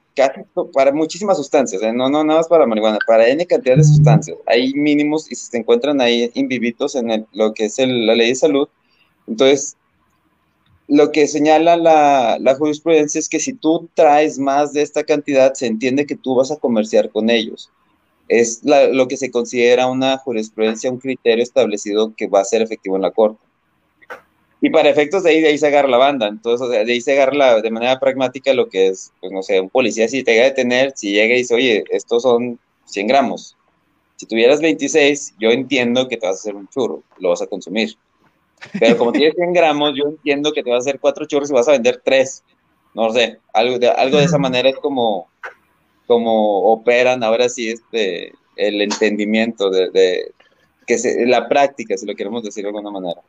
[0.71, 1.91] para muchísimas sustancias, ¿eh?
[1.91, 4.37] no, no, nada más para marihuana, para N cantidad de sustancias.
[4.45, 8.69] Hay mínimos y se encuentran ahí invivitos en lo que es la ley de salud.
[9.27, 9.75] Entonces,
[10.87, 15.53] lo que señala la, la, jurisprudencia es que si tú traes más de esta cantidad,
[15.53, 17.69] se entiende que tú vas a comerciar con ellos.
[18.27, 22.95] Es lo que se considera una jurisprudencia, un criterio establecido que va a ser efectivo
[22.95, 23.43] en la corte.
[24.61, 26.25] Y para efectos de ahí, de ahí se agarra la banda.
[26.27, 29.69] Entonces, de ahí se agarra de manera pragmática lo que es, pues no sé, un
[29.69, 33.57] policía si te llega a detener, si llega y dice, oye, estos son 100 gramos.
[34.15, 37.47] Si tuvieras 26, yo entiendo que te vas a hacer un churro, lo vas a
[37.47, 37.97] consumir.
[38.79, 41.53] Pero como tienes 100 gramos, yo entiendo que te vas a hacer cuatro churros y
[41.53, 42.41] vas a vender tres.
[42.93, 45.27] No sé, algo de, algo de esa manera es como,
[46.07, 50.31] como operan ahora sí este, el entendimiento de, de
[50.85, 53.21] que se, la práctica, si lo queremos decir de alguna manera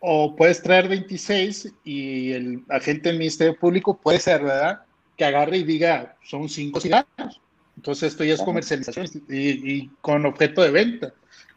[0.00, 4.82] o puedes traer 26 y el agente del Ministerio Público puede ser, ¿verdad?
[5.16, 7.40] Que agarre y diga, son 5 cigarros.
[7.76, 11.12] Entonces esto ya es comercialización y, con objeto de venta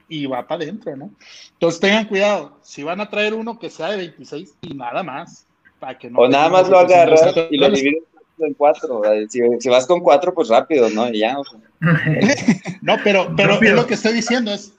[0.07, 1.11] y va para adentro, ¿no?
[1.53, 5.47] Entonces tengan cuidado, si van a traer uno que sea de 26 y nada más.
[5.79, 8.03] Para que no o nada más lo agarras y lo divides
[8.45, 9.01] en cuatro.
[9.29, 11.09] Si, vas con cuatro, pues rápido, ¿no?
[11.09, 11.37] Y ya.
[12.81, 14.73] no, pero, pero es lo que estoy diciendo, es,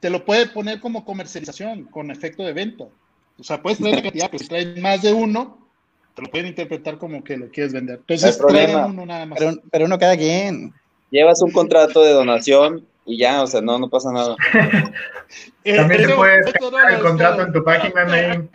[0.00, 2.84] te lo puede poner como comercialización con efecto de venta.
[3.38, 5.58] O sea, puedes traer la cantidad, pero si traes más de uno,
[6.14, 7.96] te lo pueden interpretar como que lo quieres vender.
[8.00, 9.38] Entonces, trae uno nada más.
[9.38, 10.72] Pero, pero uno cada quien.
[11.10, 14.36] Llevas un contrato de donación y ya, o sea, no, no pasa nada.
[15.64, 18.48] También te puedes el contrato en tu página.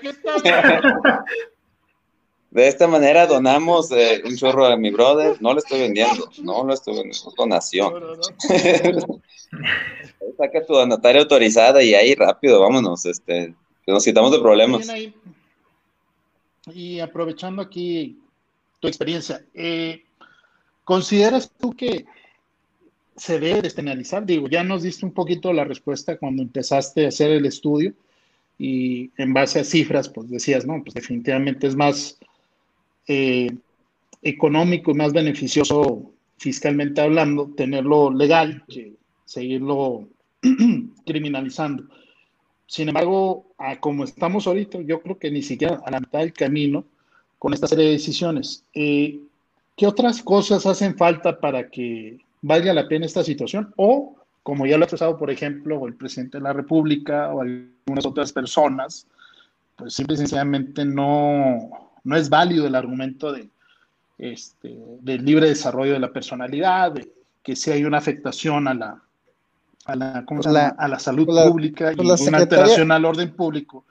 [2.54, 5.42] De esta manera donamos eh, un chorro a mi brother.
[5.42, 7.94] No lo estoy vendiendo, no lo estoy vendiendo, es donación.
[10.38, 13.08] Saca tu donataria autorizada y ahí rápido, vámonos.
[13.08, 13.56] Este,
[13.88, 14.88] nos quitamos de problemas.
[16.72, 18.20] Y aprovechando aquí
[18.80, 20.04] tu experiencia, eh,
[20.84, 22.06] ¿consideras tú que
[23.16, 24.28] se debe despenalizar?
[24.28, 27.94] Digo, ya nos diste un poquito la respuesta cuando empezaste a hacer el estudio
[28.60, 32.20] y en base a cifras, pues decías, no, pues definitivamente es más
[33.08, 33.50] eh,
[34.22, 38.94] económico y más beneficioso fiscalmente hablando tenerlo legal que
[39.26, 40.08] seguirlo
[41.06, 41.84] criminalizando.
[42.68, 43.46] Sin embargo,
[43.80, 46.86] como estamos ahorita, yo creo que ni siquiera a la mitad del camino
[47.39, 48.63] con esta serie de decisiones.
[48.74, 49.20] Eh,
[49.76, 53.74] ¿Qué otras cosas hacen falta para que valga la pena esta situación?
[53.76, 58.06] O, como ya lo ha expresado, por ejemplo, el presidente de la República o algunas
[58.06, 59.08] otras personas,
[59.76, 61.70] pues simple y sencillamente no,
[62.04, 63.50] no es válido el argumento de,
[64.18, 67.12] este, del libre desarrollo de la personalidad, de
[67.42, 69.02] que si hay una afectación a la,
[69.86, 70.76] a la, ¿cómo se llama?
[70.78, 73.84] a la salud pública y una alteración al orden público.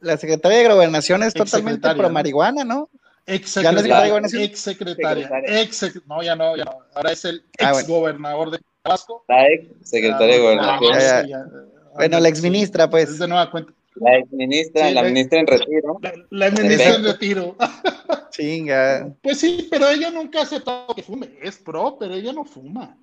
[0.00, 2.88] La secretaria de Gobernación es totalmente pro marihuana, ¿no?
[3.26, 6.78] Ex secretaria, ex secretaria, ex no, ya no, ya no.
[6.94, 9.24] Ahora es el ah, ex gobernador de Tabasco.
[9.28, 11.70] La ex secretaria de ah, Gobernación.
[11.94, 13.10] bueno, la ex ministra, pues.
[13.10, 13.72] Es de nueva cuenta.
[13.96, 16.00] La ex ministra, la, ministra en retiro.
[16.30, 17.56] La, ministra en retiro.
[18.30, 19.12] Chinga.
[19.22, 21.30] Pues sí, pero ella nunca ha aceptado que fume.
[21.42, 22.96] Es pro, pero ella no fuma.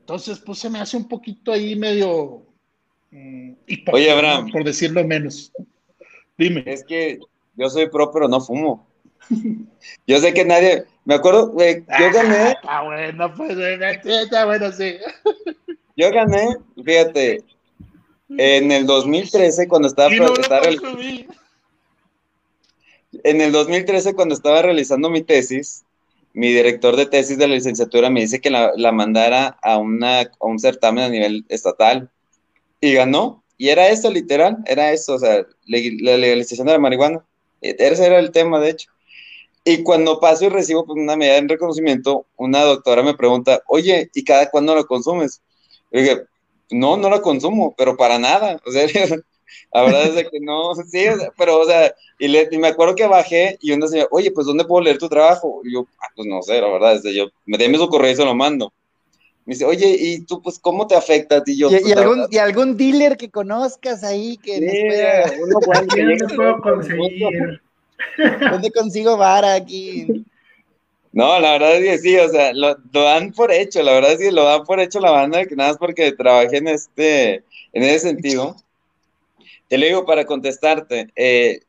[0.00, 2.42] Entonces, pues se me hace un poquito ahí medio
[3.10, 3.52] mm,
[3.92, 4.50] Oye, Abraham.
[4.50, 5.52] Por decirlo menos.
[6.38, 6.64] Dime.
[6.66, 7.18] Es que
[7.56, 8.86] yo soy pro, pero no fumo.
[10.06, 10.84] Yo sé que nadie.
[11.04, 12.56] Me acuerdo, güey, yo ah, gané.
[12.64, 13.56] Ah, bueno, pues,
[14.04, 14.96] está bueno, sí.
[15.96, 17.42] Yo gané, fíjate,
[18.30, 20.10] en el 2013, cuando estaba.
[23.24, 25.84] en el 2013, cuando estaba realizando mi tesis,
[26.34, 30.58] mi director de tesis de la licenciatura me dice que la, mandara a, una, un
[30.58, 32.10] certamen a nivel estatal
[32.80, 33.42] y ganó.
[33.56, 37.24] Y era eso, literal, era eso, o sea, la legalización de la marihuana.
[37.60, 38.90] E, ese era el tema, de hecho.
[39.64, 44.08] Y cuando paso y recibo pues, una medalla en reconocimiento, una doctora me pregunta, oye,
[44.14, 45.42] ¿y cada cuándo lo consumes?
[45.90, 46.22] Y dije,
[46.70, 48.60] no, no lo consumo, pero para nada.
[48.66, 48.86] O sea,
[49.72, 53.72] la verdad es que no, sí, pero, o sea, y, me acuerdo que bajé y
[53.72, 55.60] una señora, oye, pues, ¿dónde puedo leer tu trabajo?
[55.64, 58.16] Y yo, ah, pues, no sé, la verdad, es yo, me déme su correo y
[58.16, 58.72] se lo mando.
[59.44, 61.56] Me dice, oye, ¿y tú, pues, cómo te afecta a ti?
[61.56, 65.86] Yo, ¿Y, pues, algún, ¿Y, algún, dealer que conozcas ahí que nos pueda...
[65.88, 67.62] ¿Dónde puedo conseguir?
[68.50, 70.24] ¿Dónde consigo vara aquí?
[71.18, 74.18] No, la verdad es que sí, o sea, lo, dan por hecho, la verdad es
[74.18, 77.82] que lo dan por hecho la banda, que nada más porque trabajé en este, en
[77.82, 78.54] ese sentido.
[79.66, 81.08] Te lo digo para contestarte.
[81.16, 81.62] Eh,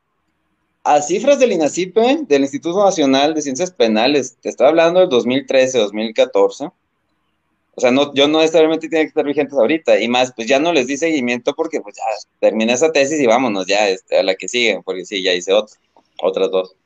[0.84, 5.78] a cifras del INACIPE, del Instituto Nacional de Ciencias Penales, te estoy hablando del 2013,
[5.78, 6.66] 2014.
[6.66, 9.98] O sea, no, yo no necesariamente tiene que estar vigentes ahorita.
[9.98, 12.04] Y más, pues ya no les di seguimiento porque pues ya
[12.38, 15.52] terminé esa tesis y vámonos ya este, a la que sigue, porque sí, ya hice
[15.52, 15.76] otra,
[16.22, 16.76] otras dos.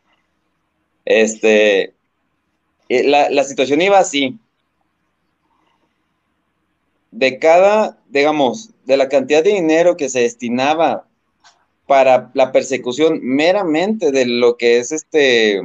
[1.04, 1.92] Este,
[2.88, 4.38] Eh, la, la situación iba así.
[7.10, 11.06] De cada, digamos, de la cantidad de dinero que se destinaba
[11.86, 15.62] para la persecución meramente de lo que es este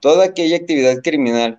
[0.00, 1.58] toda aquella actividad criminal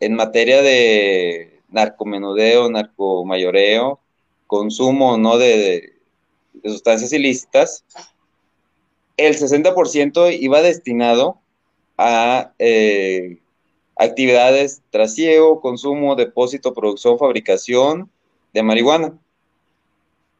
[0.00, 3.98] en materia de narcomenudeo, narcomayoreo,
[4.46, 5.94] consumo no de,
[6.64, 7.84] sustancias ilícitas,
[9.16, 11.38] el 60% iba destinado
[11.96, 13.38] a eh,
[13.96, 18.10] actividades trasiego, consumo, depósito, producción, fabricación
[18.52, 19.18] de marihuana.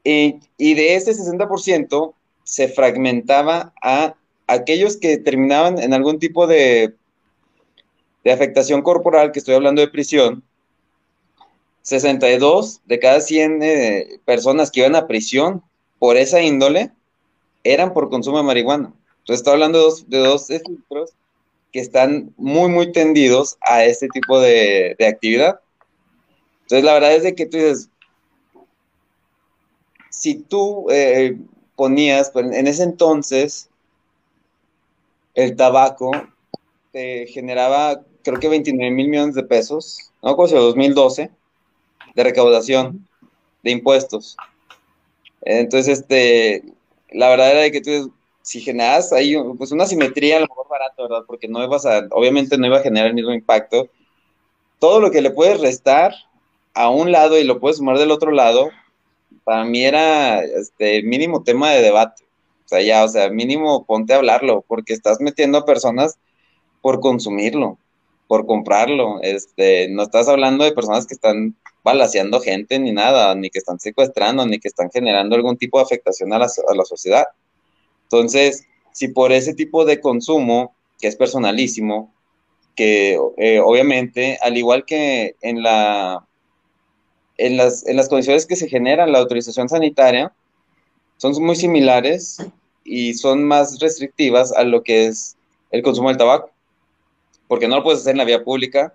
[0.05, 2.15] Y, y de ese 60%
[2.45, 4.15] se fragmentaba a
[4.47, 6.95] aquellos que terminaban en algún tipo de
[8.27, 10.43] de afectación corporal, que estoy hablando de prisión,
[11.83, 15.63] 62 de cada 100 eh, personas que iban a prisión
[16.01, 16.91] por esa índole
[17.63, 18.93] eran por consumo de marihuana.
[19.19, 21.13] Entonces, estoy hablando de dos, de dos filtros
[21.77, 25.61] que están muy, muy tendidos a este tipo de, actividad.
[26.63, 27.91] Entonces, la verdad es de que tú dices,
[30.09, 31.37] si tú eh,
[31.75, 33.69] ponías, pues, en ese entonces,
[35.35, 36.13] el tabaco
[36.93, 41.31] te generaba creo que 29 mil millones de pesos, no, pues 2012,
[42.15, 43.07] de recaudación
[43.63, 44.35] de impuestos.
[45.43, 46.65] Entonces, este,
[47.11, 48.15] la verdad era que tú,
[48.47, 51.25] si generas ahí pues una simetría a lo mejor barato, ¿verdad?
[51.27, 53.89] Porque no ibas a, obviamente no iba a generar el mismo impacto.
[54.79, 56.15] Todo lo que le puedes restar
[56.73, 58.71] a un lado y lo puedes sumar del otro lado,
[59.43, 62.23] para mí era este mínimo tema de debate.
[62.67, 66.19] O sea, ya, o sea, mínimo ponte a hablarlo, porque estás metiendo a personas
[66.83, 67.79] por consumirlo
[68.27, 69.21] por comprarlo.
[69.23, 73.79] Este, no estás hablando de personas que están balaseando gente ni nada, ni que están
[73.79, 77.27] secuestrando, ni que están generando algún tipo de afectación a la, sociedad.
[78.11, 82.13] Entonces, si por ese tipo de consumo, que es personalísimo,
[82.75, 86.27] que eh, obviamente, al igual que en, la,
[87.39, 90.33] en, las, en las condiciones que se generan la autorización sanitaria,
[91.17, 92.39] son muy similares
[92.85, 95.37] y son más restrictivas a lo que es
[95.71, 96.51] el consumo del tabaco
[97.49, 98.95] porque no lo puedes hacer en la vía pública,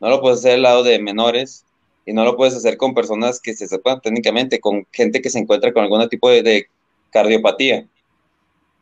[0.00, 1.64] no lo puedes hacer al lado de menores
[2.06, 5.38] y no lo puedes hacer con personas que se sepan técnicamente, con gente que se
[5.38, 6.66] encuentra con algún tipo de,
[7.10, 7.86] cardiopatía.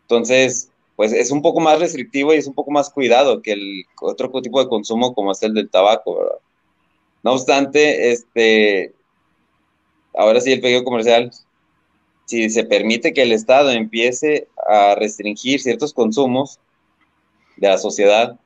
[0.06, 3.84] Entonces, pues es un poco más restrictivo y es un poco más cuidado que el
[4.00, 6.38] otro tipo de consumo como es el del tabaco, ¿verdad?
[7.22, 8.94] No obstante, este,
[10.14, 11.30] ahora sí el pedido comercial,
[12.24, 16.60] si se permite que el Estado empiece a restringir ciertos consumos
[17.56, 18.38] de la sociedad,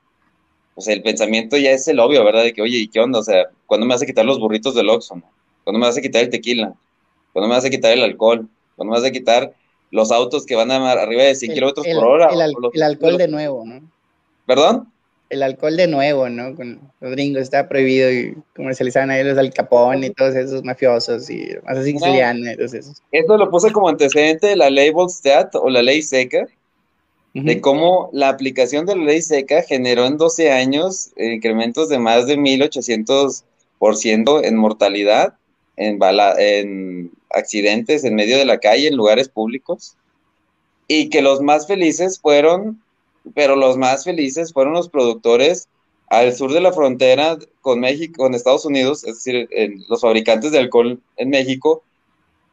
[0.80, 2.44] sea, el pensamiento ya es el obvio, ¿verdad?
[2.44, 3.18] De que, oye, ¿y qué onda?
[3.18, 5.22] O sea, ¿cuándo me vas a quitar los burritos del Oxxo?
[5.64, 6.74] ¿Cuándo me vas a quitar el tequila?
[7.32, 8.48] ¿Cuándo me vas a quitar el alcohol?
[8.76, 9.54] ¿Cuándo me vas a quitar
[9.90, 12.28] los autos que van a arriba de 100 kilómetros por hora?
[12.32, 13.80] El, alcohol de nuevo, ¿no?
[14.46, 14.88] ¿Perdón?
[15.28, 16.56] El alcohol de nuevo, ¿no?
[16.56, 21.30] Con los gringos está prohibido y comercializaban ahí los Al Capone y todos esos mafiosos
[21.30, 23.02] y así sicilianos y todos esos.
[23.12, 26.48] Esto lo puse como antecedente de la ley Volstead o la ley seca,
[27.32, 32.26] de cómo la aplicación de la ley seca generó en 12 años incrementos de más
[32.26, 35.34] de 1800% en mortalidad,
[35.80, 35.98] en,
[36.38, 39.96] en accidentes en medio de la calle, en lugares públicos,
[40.86, 42.82] y que los más felices fueron,
[43.34, 45.68] pero los más felices fueron los productores
[46.08, 49.48] al sur de la frontera con México, con Estados Unidos, es decir,
[49.88, 51.82] los fabricantes de alcohol en México,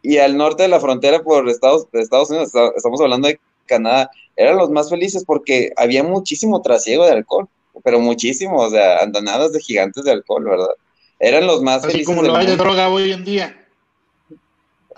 [0.02, 4.58] y al norte de la frontera por Estados, Estados Unidos, estamos hablando de Canadá, eran
[4.58, 7.50] los más felices porque había muchísimo trasiego de alcohol,
[7.84, 10.70] pero muchísimo, o sea, andonadas de gigantes de alcohol, ¿verdad?
[11.20, 13.68] Eran los más Así como lo hay de droga hoy en día.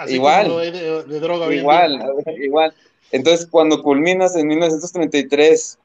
[0.08, 0.48] igual.
[0.48, 2.46] Como lo hay de, droga hoy igual, en día.
[2.46, 2.74] igual.
[3.12, 5.80] Entonces, cuando culminas en 1933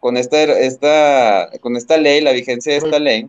[0.00, 3.28] con esta, esta, con esta ley, la vigencia de esta ley,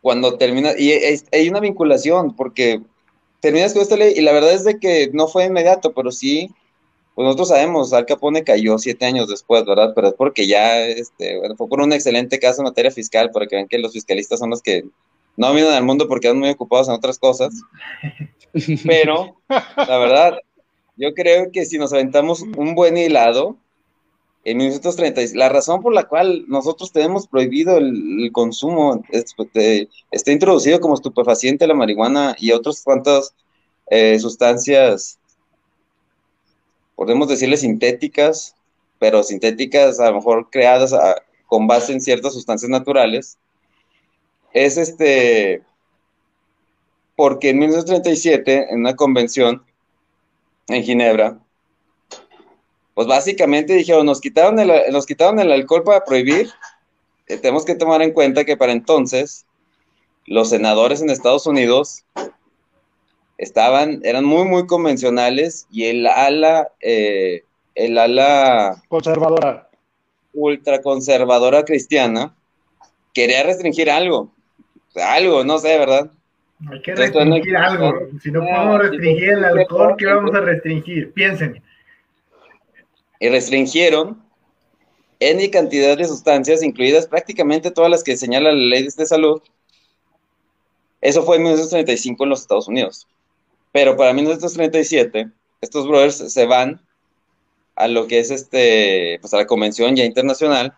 [0.00, 0.92] cuando termina, y
[1.32, 2.80] hay una vinculación, porque
[3.40, 6.50] terminas con esta ley, y la verdad es de que no fue inmediato, pero sí
[7.14, 9.92] pues nosotros sabemos, Al Capone cayó siete años después, ¿verdad?
[9.94, 13.46] Pero es porque ya, este, bueno, fue por un excelente caso en materia fiscal, para
[13.46, 14.84] que vean que los fiscalistas son los que
[15.36, 17.52] no vienen al mundo porque están muy ocupados en otras cosas.
[18.86, 20.38] Pero, la verdad,
[20.96, 23.56] yo creo que si nos aventamos un buen hilado,
[24.44, 30.94] en 1930, la razón por la cual nosotros tenemos prohibido el, consumo, está introducido como
[30.94, 33.34] estupefaciente la marihuana y otras cuantas
[33.90, 35.19] eh, sustancias
[37.00, 38.54] podemos decirle sintéticas,
[38.98, 40.94] pero sintéticas a lo mejor creadas
[41.46, 43.38] con base en ciertas sustancias naturales,
[44.52, 45.62] es este,
[47.16, 49.64] porque en 1937, en una convención
[50.68, 51.38] en Ginebra,
[52.92, 56.50] pues básicamente dijeron, nos quitaron el, nos quitaron el alcohol para prohibir,
[57.28, 59.46] eh, tenemos que tomar en cuenta que para entonces
[60.26, 62.04] los senadores en Estados Unidos
[63.40, 67.42] estaban, eran muy, muy convencionales y el ala, eh,
[67.74, 69.66] el ala conservadora,
[70.34, 72.34] ultraconservadora cristiana,
[73.14, 74.30] quería restringir algo,
[74.94, 76.10] algo, no sé, ¿verdad?
[76.70, 77.94] Hay que restringir algo.
[78.22, 81.10] Si no podemos restringir el alcohol, ¿qué vamos a restringir?
[81.14, 81.62] Piensen.
[83.20, 84.22] Y restringieron
[85.18, 89.40] N cantidad de sustancias, incluidas prácticamente todas las que señala la ley de salud.
[91.00, 93.08] Eso fue en 1935 en los Estados Unidos.
[93.72, 96.80] Pero para 1937, estos brothers se van
[97.76, 100.74] a lo que es este, pues a la convención ya internacional.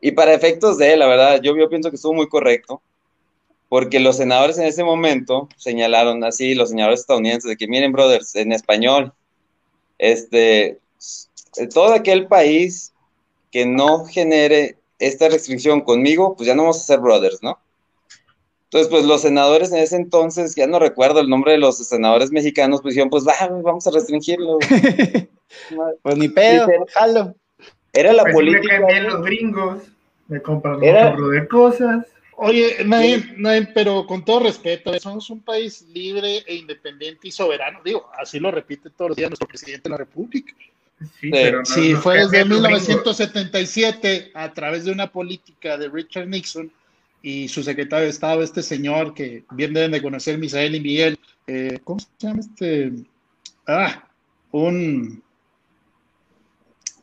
[0.00, 2.82] Y para efectos de, la verdad, yo, yo pienso que estuvo muy correcto,
[3.68, 8.34] porque los senadores en ese momento señalaron así, los senadores estadounidenses, de que miren, brothers,
[8.34, 9.12] en español,
[9.98, 10.78] este,
[11.72, 12.92] todo aquel país
[13.50, 17.58] que no genere esta restricción conmigo, pues ya no vamos a ser brothers, ¿no?
[18.74, 22.32] Entonces, pues los senadores en ese entonces, ya no recuerdo el nombre de los senadores
[22.32, 24.58] mexicanos, pues dijeron, pues va, vamos a restringirlo.
[26.02, 27.36] pues ni pedo, jalo.
[27.92, 28.80] Era la pues política.
[28.80, 29.84] Me los gringos,
[30.26, 32.04] me compran un de cosas.
[32.34, 37.78] Oye, Naim, pero con todo respeto, somos un país libre e independiente y soberano.
[37.84, 40.52] Digo, así lo repite todos los días nuestro presidente de la República.
[41.20, 46.72] Sí, pero sí fue desde 1977 a través de una política de Richard Nixon
[47.24, 51.18] y su secretario de Estado, este señor que bien deben de conocer, Misael y Miguel,
[51.46, 52.92] eh, ¿cómo se llama este?
[53.66, 54.06] Ah,
[54.52, 55.22] un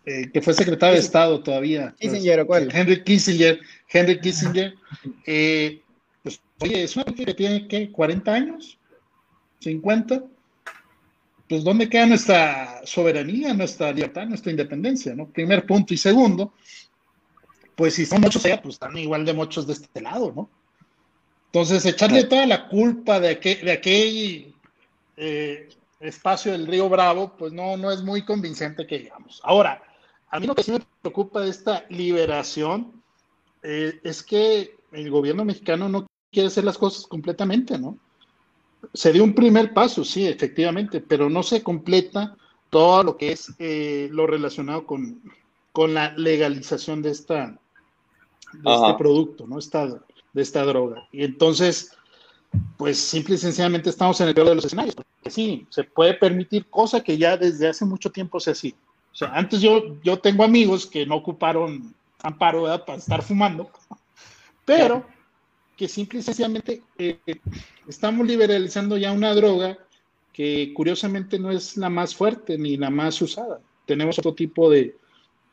[0.05, 1.95] eh, que fue secretario de Estado todavía.
[1.99, 2.69] Kissinger, ¿cuál?
[2.71, 4.75] Henry Kissinger, Henry Kissinger.
[5.25, 5.81] Eh,
[6.21, 7.91] pues, oye, es una que tiene, ¿qué?
[7.91, 8.77] ¿40 años?
[9.59, 10.23] ¿50?
[11.49, 15.15] Pues, ¿dónde queda nuestra soberanía, nuestra libertad, nuestra independencia?
[15.15, 15.27] ¿no?
[15.29, 15.95] Primer punto.
[15.95, 16.53] Y segundo,
[17.81, 20.51] pues si son muchos allá, pues están igual de muchos de este lado, ¿no?
[21.47, 24.55] Entonces, echarle toda la culpa de, aquel, de aquel
[25.17, 25.67] eh,
[25.99, 29.41] espacio del río Bravo, pues no, no es muy convincente que digamos.
[29.43, 29.81] Ahora,
[30.29, 33.01] a mí lo que sí me preocupa de esta liberación
[33.63, 37.97] eh, es que el gobierno mexicano no quiere hacer las cosas completamente, ¿no?
[38.93, 42.37] Se dio un primer paso, sí, efectivamente, pero no se completa
[42.69, 45.19] todo lo que es eh, lo relacionado con,
[45.71, 47.57] con la legalización de esta,
[48.53, 49.59] de este producto, ¿no?
[49.59, 51.07] Esta, de esta droga.
[51.11, 51.91] Y entonces,
[52.77, 54.95] pues simple y sencillamente estamos en el peor de los escenarios.
[54.95, 58.73] Porque sí, se puede permitir cosa que ya desde hace mucho tiempo se hacía.
[59.11, 61.93] O sea, antes yo, yo tengo amigos que no ocuparon
[62.23, 63.69] amparo para estar fumando,
[64.65, 65.05] pero
[65.75, 67.19] que simple y sencillamente eh,
[67.87, 69.77] estamos liberalizando ya una droga
[70.31, 73.59] que curiosamente no es la más fuerte ni la más usada.
[73.85, 74.95] Tenemos otro tipo de,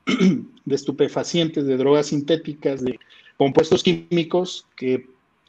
[0.65, 2.99] de estupefacientes, de drogas sintéticas, de
[3.37, 5.07] compuestos químicos que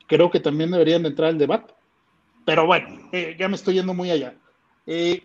[0.08, 1.74] creo que también deberían de entrar al debate.
[2.46, 4.36] Pero bueno, eh, ya me estoy yendo muy allá.
[4.88, 5.24] Eh,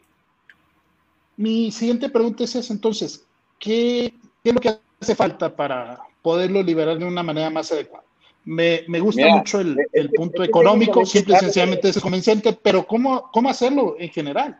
[1.36, 3.26] mi siguiente pregunta es esa, entonces,
[3.58, 4.12] ¿qué,
[4.44, 8.04] es lo que hace falta para poderlo liberar de una manera más adecuada?
[8.44, 13.96] Me, gusta mucho el, punto económico, simple y sencillamente es convincente, pero ¿cómo, ¿cómo hacerlo
[13.98, 14.58] en general?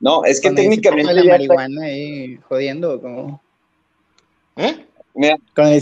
[0.00, 1.14] No, es que técnicamente...
[1.14, 3.40] La marihuana ahí jodiendo, como...
[4.60, 4.86] ¿Eh?
[5.54, 5.74] Con el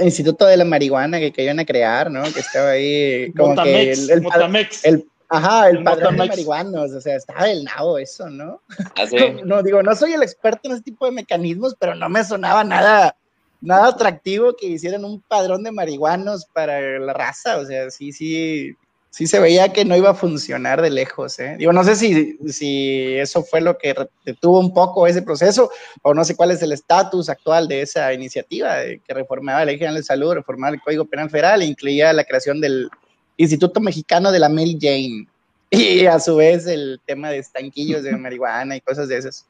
[0.00, 2.22] instituto, de la Marihuana que, que iban a crear, ¿no?
[2.22, 7.46] Que estaba ahí como que el, el, ajá, el, padrón de marihuanos, o sea, estaba
[7.46, 8.62] del nabo eso, ¿no?
[8.94, 9.16] Así.
[9.18, 12.24] ¿Ah, no, digo, no soy el experto en ese tipo de mecanismos, pero no me
[12.24, 13.16] sonaba nada,
[13.60, 18.72] nada atractivo que hicieran un padrón de marihuanos para la raza, o sea, sí, sí,
[19.16, 21.38] sí se veía que no iba a funcionar de lejos.
[21.38, 21.56] ¿eh?
[21.58, 23.94] Digo, no sé si, si eso fue lo que
[24.26, 25.70] detuvo un poco ese proceso,
[26.02, 29.78] o no sé cuál es el estatus actual de esa iniciativa que reformaba la Ley
[29.78, 32.90] General de Salud, reformaba el Código Penal Federal e incluía la creación del
[33.38, 35.26] Instituto Mexicano de la Mary Jane
[35.70, 39.46] y a su vez el tema de estanquillos de marihuana y cosas de esas.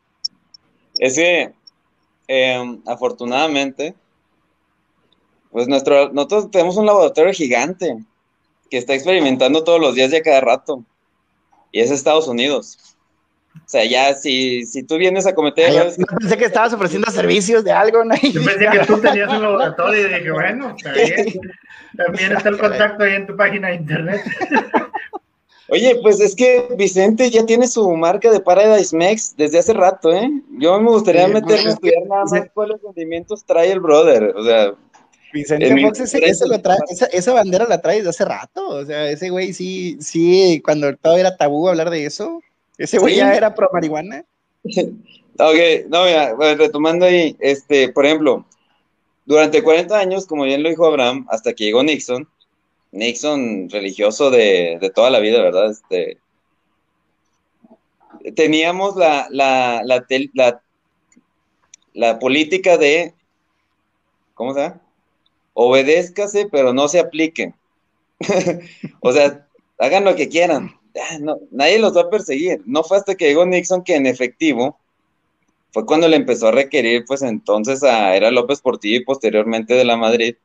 [1.01, 1.53] Es que,
[2.29, 3.97] em, afortunadamente,
[5.51, 7.97] pues nuestro, nosotros tenemos un laboratorio gigante
[8.71, 10.83] que está experimentando todos los días y a cada rato.
[11.73, 12.79] Y es Estados Unidos.
[13.55, 15.73] O sea, ya si, si tú vienes a cometer...
[15.73, 18.15] Yo pensé que estabas ofreciendo servicios de algo, ¿no?
[18.17, 20.77] Yo pensé que tú tenías un laboratorio y dije, bueno,
[21.97, 24.21] También está el contacto ahí en tu página de internet.
[25.69, 30.13] Oye, pues es que Vicente ya tiene su marca de Paradise Mex desde hace rato,
[30.13, 30.31] ¿eh?
[30.59, 34.33] Yo me gustaría meterme a estudiar nada más cuáles rendimientos trae el brother.
[34.37, 34.75] O sea,
[35.37, 36.01] Vicente Fox,
[37.13, 38.69] esa, bandera la trae desde hace rato.
[38.69, 42.43] O sea, ese güey sí, sí, cuando todo era tabú hablar de eso,
[42.79, 44.25] ese güey ya era pro marihuana.
[44.65, 48.45] ok, no, mira, retomando ahí, este, por ejemplo,
[49.25, 52.29] durante 40 años, como bien lo dijo Abraham, hasta que llegó Nixon,
[52.93, 55.71] Nixon religioso de, de toda la vida, ¿verdad?
[55.71, 56.19] Este,
[58.35, 60.61] teníamos la, la, la, la,
[61.93, 63.15] la política de,
[64.35, 64.86] ¿cómo se llama?
[65.59, 67.55] Obedézcase, pero no se aplique.
[69.01, 69.47] o sea,
[69.79, 70.77] hagan lo que quieran.
[71.21, 72.63] No, nadie los va a perseguir.
[72.67, 74.79] No fue hasta que llegó Nixon que en efectivo
[75.73, 79.85] fue cuando le empezó a requerir, pues entonces a Era López Portillo y posteriormente de
[79.85, 80.37] la Madrid,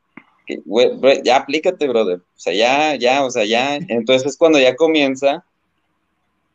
[1.24, 2.20] ya aplícate, brother.
[2.20, 3.76] O sea, ya, ya, o sea, ya.
[3.76, 5.46] Entonces es cuando ya comienza,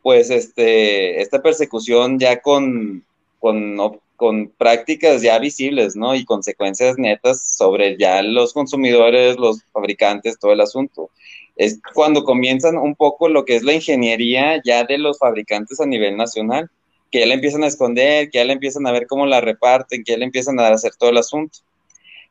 [0.01, 3.03] pues, este, esta persecución ya con,
[3.39, 3.79] con,
[4.17, 6.15] con prácticas ya visibles, ¿no?
[6.15, 11.09] Y consecuencias netas sobre ya los consumidores, los fabricantes, todo el asunto.
[11.55, 15.85] Es cuando comienzan un poco lo que es la ingeniería ya de los fabricantes a
[15.85, 16.69] nivel nacional
[17.11, 20.03] que ya la empiezan a esconder, que ya la empiezan a ver cómo la reparten,
[20.03, 21.59] que ya le empiezan a hacer todo el asunto.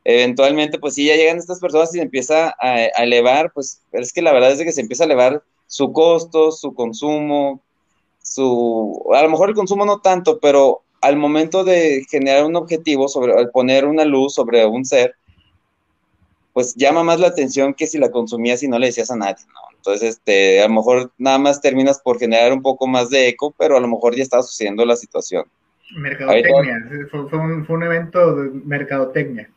[0.04, 4.22] Eventualmente, pues sí, ya llegan estas personas y se empieza a, elevar, pues es que
[4.22, 7.60] la verdad es que se empieza a elevar su costo, su consumo,
[8.22, 13.06] su, a lo mejor el consumo no tanto, pero al momento de generar un objetivo,
[13.06, 15.14] sobre, al poner una luz sobre un ser,
[16.52, 19.44] pues llama más la atención que si la consumías y no le decías a nadie,
[19.46, 19.60] ¿no?
[19.76, 23.54] Entonces, este, a lo mejor nada más terminas por generar un poco más de eco,
[23.56, 25.44] pero a lo mejor ya está sucediendo la situación.
[25.96, 29.48] Mercadotecnia, fue, un, evento de mercadotecnia.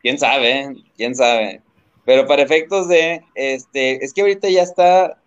[0.00, 1.60] Quién sabe, quién sabe.
[2.04, 5.18] Pero para efectos de, este, es que ahorita ya está,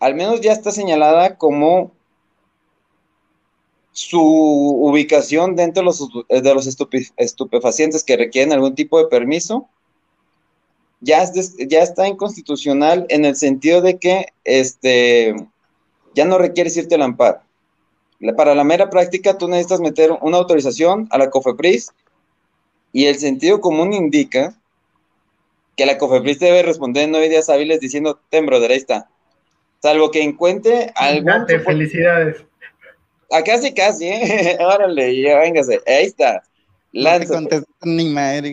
[0.00, 1.92] al menos ya está señalada como
[3.92, 6.66] su ubicación dentro de los, de los
[7.16, 9.68] estupefacientes que requieren algún tipo de permiso
[11.02, 11.24] ya,
[11.66, 15.34] ya está inconstitucional en el sentido de que este,
[16.14, 17.40] ya no requiere irte al amparo.
[18.36, 21.90] Para la mera práctica, tú necesitas meter una autorización a la COFEPRIS
[22.92, 24.54] y el sentido común indica
[25.76, 29.08] que la COFEPRIS debe responder en nueve días hábiles diciendo, ten, brother, ahí está.
[29.82, 31.48] Salvo que encuentre algún...
[31.64, 32.44] felicidades.
[33.32, 34.58] A ah, casi, casi, ¿eh?
[34.60, 36.42] Órale, ya véngase, ahí está.
[36.92, 37.40] Lánzate.
[37.40, 38.52] No te ni madre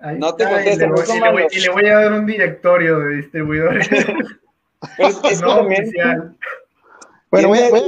[0.00, 0.84] no te contesto.
[0.84, 3.88] Y, le voy, y, le voy, a dar un directorio de distribuidores.
[4.98, 6.36] es, no oficial.
[7.30, 7.80] Bueno, voy a, voy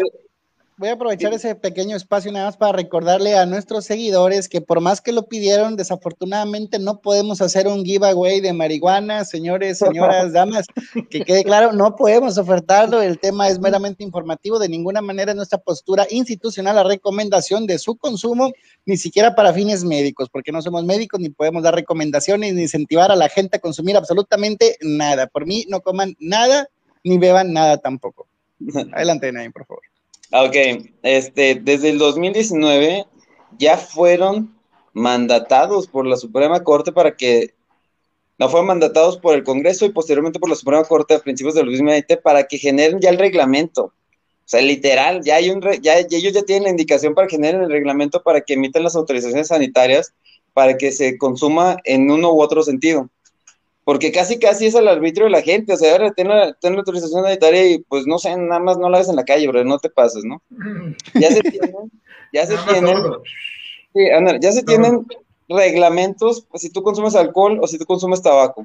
[0.88, 5.00] a aprovechar ese pequeño espacio nada más para recordarle a nuestros seguidores que por más
[5.00, 10.66] que lo pidieron, desafortunadamente no podemos hacer un giveaway de marihuana, señores, señoras, damas,
[11.10, 15.58] que quede claro, no podemos ofertarlo, el tema es meramente informativo, de ninguna manera nuestra
[15.58, 18.52] postura institucional la recomendación de su consumo,
[18.86, 23.10] ni siquiera para fines médicos, porque no somos médicos ni podemos dar recomendaciones ni incentivar
[23.10, 25.26] a la gente a consumir absolutamente nada.
[25.26, 26.68] Por mí no coman nada
[27.04, 28.28] ni beban nada tampoco.
[28.92, 29.89] Adelante, Naim, por favor.
[30.32, 30.56] Ah, ok,
[31.02, 33.04] este, desde el 2019
[33.58, 34.54] ya fueron
[34.92, 37.54] mandatados por la Suprema Corte para que,
[38.38, 41.66] no fueron mandatados por el Congreso y posteriormente por la Suprema Corte a principios del
[41.66, 43.86] 2020 para que generen ya el reglamento.
[43.86, 43.92] O
[44.50, 48.22] sea, literal, ya hay un, ya, ellos ya tienen la indicación para generar el reglamento
[48.22, 50.14] para que emitan las autorizaciones sanitarias
[50.52, 53.10] para que se consuma en uno u otro sentido
[53.90, 56.70] porque casi casi es al arbitrio de la gente, o sea, ahora ten la, la
[56.76, 59.64] autorización sanitaria y pues no sé, nada más no la hagas en la calle, bro,
[59.64, 60.40] no te pases, ¿no?
[61.14, 61.90] Ya se tienen,
[62.32, 62.96] ya se tienen,
[63.92, 64.00] sí,
[64.40, 65.04] ya se tienen
[65.48, 68.64] reglamentos, pues, si tú consumes alcohol o si tú consumes tabaco,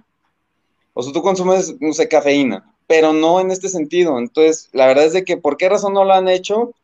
[0.93, 5.05] o si tú consumes, no sé, cafeína, pero no en este sentido, entonces, la verdad
[5.05, 6.75] es de que, ¿por qué razón no lo han hecho?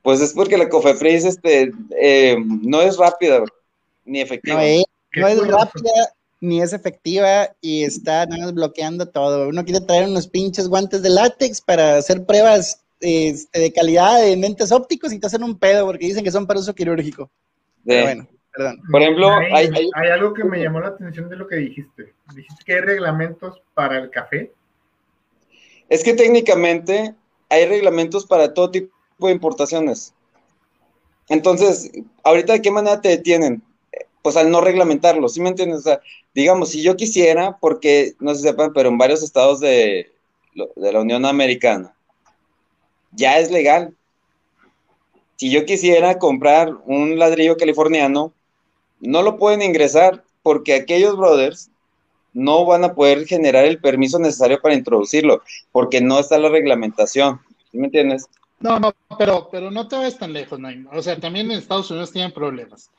[0.00, 3.44] Pues es porque la COFEPRIS, este, eh, no es rápida,
[4.06, 4.58] ni efectiva.
[5.14, 9.48] No es rápida ni es efectiva y está nada más bloqueando todo.
[9.48, 14.36] Uno quiere traer unos pinches guantes de látex para hacer pruebas este, de calidad de
[14.36, 17.30] lentes ópticos y te hacen un pedo porque dicen que son para uso quirúrgico.
[17.84, 18.82] bueno, perdón.
[18.90, 22.12] Por ejemplo, hay, hay, algo que me llamó la atención de lo que dijiste.
[22.34, 24.52] Dijiste que hay reglamentos para el café.
[25.88, 27.14] Es que técnicamente
[27.50, 30.12] hay reglamentos para todo tipo de importaciones.
[31.28, 31.88] Entonces,
[32.24, 33.62] ahorita de qué manera te detienen?
[34.22, 35.80] Pues al no reglamentarlo, ¿sí me entiendes?
[35.80, 36.00] O sea,
[36.32, 40.10] digamos, si yo quisiera, porque no se sepan, pero en varios estados de,
[40.54, 41.94] la Unión Americana
[43.12, 43.94] ya es legal.
[45.36, 48.32] Si yo quisiera comprar un ladrillo californiano,
[49.00, 51.70] no lo pueden ingresar porque aquellos brothers
[52.32, 57.40] no van a poder generar el permiso necesario para introducirlo, porque no está la reglamentación.
[57.70, 58.26] ¿Sí me entiendes?
[58.60, 60.86] No, no, pero, pero no te vayas tan lejos, Naim.
[60.92, 62.90] O sea, también en Estados Unidos tienen problemas.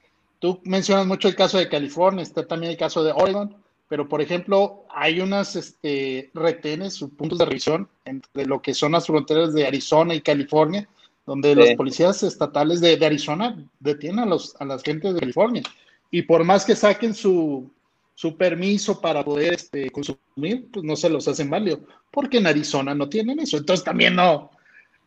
[0.43, 3.55] Tú mencionas mucho el caso de California, está también el caso de Oregon,
[3.87, 9.07] pero por ejemplo, hay unas este, retenes, puntos de revisión entre lo que son las
[9.07, 10.85] fronteras de Arizona y California,
[11.25, 15.63] donde los policías estatales de, Arizona detienen a, los, a las gentes de California.
[16.11, 17.71] y por más que saquen su,
[18.13, 21.79] su permiso para poder este, consumir, pues no se los hacen válido,
[22.11, 23.55] porque en Arizona no tienen eso.
[23.55, 24.51] Entonces también no,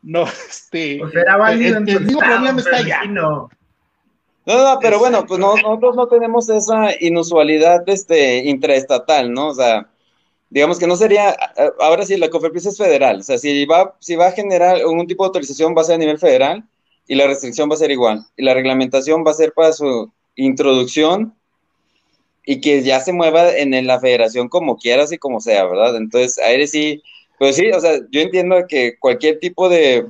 [0.01, 0.97] no, este.
[0.99, 3.05] Pues era válido el, el mismo problema está allá.
[3.05, 3.51] no.
[4.47, 9.49] No, no, pero bueno, pues no- nosotros no tenemos esa inusualidad este, intraestatal, ¿no?
[9.49, 9.90] O sea,
[10.51, 11.36] digamos que no sería,
[11.80, 15.07] ahora sí, la COFEPRIS es federal, o sea, si va, si va a generar algún
[15.07, 16.64] tipo de autorización va a ser a nivel federal
[17.09, 20.11] y la restricción va a ser igual, y la reglamentación va a ser para su
[20.36, 21.34] introducción
[22.44, 25.97] y que ya se mueva en la federación como quieras y como sea, ¿verdad?
[25.97, 27.03] Entonces, ahí sí,
[27.38, 30.07] pues sí, o sea, yo entiendo que cualquier tipo de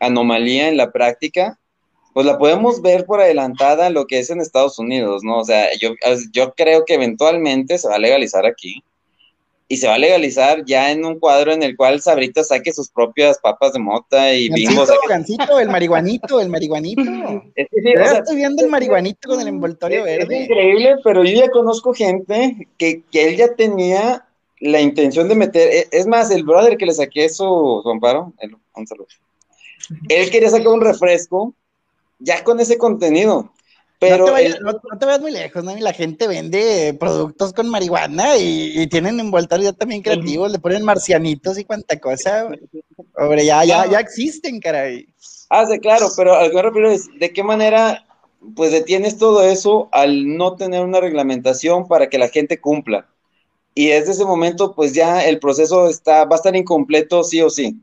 [0.00, 1.58] anomalía en la práctica,
[2.14, 5.38] pues la podemos ver por adelantada lo que es en Estados Unidos, ¿no?
[5.38, 5.90] O sea, yo,
[6.32, 8.82] yo creo que eventualmente se va a legalizar aquí.
[9.70, 12.88] Y se va a legalizar ya en un cuadro en el cual Sabrita saque sus
[12.88, 14.98] propias papas de mota y Gancito, saque...
[15.10, 17.02] Gancito, el marihuanito, el marihuanito.
[17.54, 20.42] Es que sí, o sea, estoy viendo el marihuanito con el envoltorio es, es verde.
[20.44, 24.24] increíble, pero yo ya conozco gente que, que él ya tenía
[24.60, 25.68] la intención de meter...
[25.70, 29.08] e- Es más, el brother que le saqué su, su amparo, el, un saludo.
[30.08, 31.52] él quería sacar un refresco
[32.18, 33.52] ya con ese contenido.
[33.98, 35.76] Pero no, te vayas, el- no- no te vayas muy lejos, ¿no?
[35.76, 40.58] Y la gente vende productos con marihuana y, y tienen envoltorios ya también creativos, le
[40.60, 42.48] ponen marcianitos y cuanta cosa.
[43.16, 45.06] Hombre, ya, ya, ya existen, caray.
[45.50, 48.04] Ah, sí, claro, pero a lo que me refiero es, ¿de qué manera
[48.54, 53.08] pues detienes todo eso al no tener una reglamentación para que la gente cumpla?
[53.74, 57.50] Y desde ese momento, pues ya el proceso está, va a estar incompleto sí o
[57.50, 57.82] sí.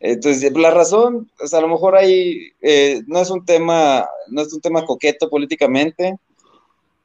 [0.00, 4.52] Entonces, la razón, pues a lo mejor ahí eh, no es un tema, no es
[4.52, 6.16] un tema coqueto políticamente.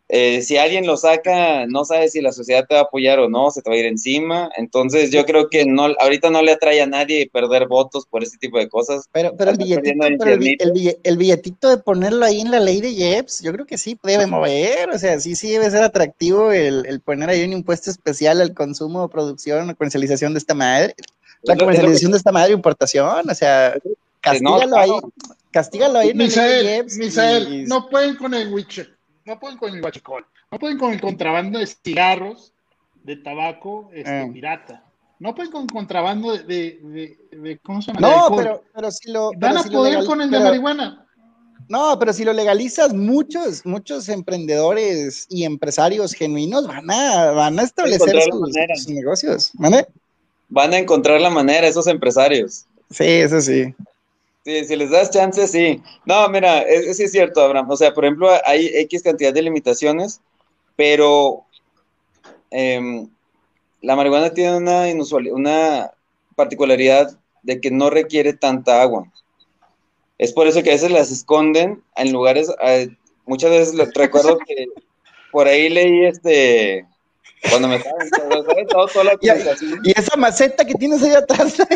[0.08, 3.28] Eh, si alguien lo saca, no sabe si la sociedad te va a apoyar o
[3.28, 4.50] no, se te va a ir encima.
[4.56, 8.38] Entonces, yo creo que no, ahorita no le atrae a nadie perder votos por ese
[8.38, 9.10] tipo de cosas.
[9.12, 10.40] Pero, pero el billetito, pero
[11.04, 14.28] el billetito de ponerlo ahí en la ley de Jeps, yo creo que sí debe
[14.28, 18.40] mover, o sea, sí, sí debe ser atractivo el, el poner ahí un impuesto especial
[18.40, 20.96] al consumo, producción, o comercialización de esta madre,
[21.46, 23.76] la comercialización de esta madre, importación, o sea,
[24.22, 25.14] castígalo no, ahí, claro.
[25.52, 26.86] castígalo ahí Misael.
[26.98, 28.88] Misael, y- no pueden con el huiche,
[29.26, 32.52] no pueden con el huachicol, no pueden con el contrabando de cigarros,
[33.04, 34.28] de tabaco este, Ah.
[34.34, 34.84] pirata,
[35.20, 36.80] no pueden con contrabando de, de,
[37.32, 38.08] de- de- ¿cómo se llama?
[38.08, 39.30] No, pero, pero si lo.
[39.32, 41.02] van pero a si poder con el de pero- marihuana.
[41.68, 47.64] No, pero si lo legalizas, muchos, muchos emprendedores y empresarios genuinos van a, van a
[47.64, 48.16] establecer
[48.76, 49.50] sus negocios.
[49.56, 49.88] ¿Vale?
[50.48, 52.66] Van a encontrar la manera esos empresarios.
[52.90, 53.74] Sí, eso sí.
[54.46, 55.82] Sí, si les das chance, sí.
[56.06, 57.70] No, mira, es- sí es cierto, Abraham.
[57.72, 60.22] O sea, por ejemplo, hay X cantidad de limitaciones,
[60.76, 61.46] pero
[62.52, 63.10] em,
[63.82, 65.92] la marihuana tiene una inusual, una
[66.36, 69.12] particularidad de que no requiere tanta agua.
[70.18, 72.90] Es por eso que a veces las esconden en lugares, eh,
[73.26, 74.66] muchas veces recuerdo que
[75.32, 76.86] por ahí leí este,
[77.50, 78.68] cuando me estaba ¿sabes?
[78.70, 79.14] Todo- toda la
[79.84, 81.56] Y, esa maceta que tienes ahí atrás.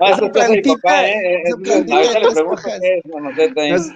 [0.00, 2.34] Esa eso es cosa de mi plantita, papá, esa Es- plantita ahorita de le dos
[2.34, 2.80] pregunto hojas.
[2.80, 3.70] qué es la maceta ahí.
[3.70, 3.88] No es,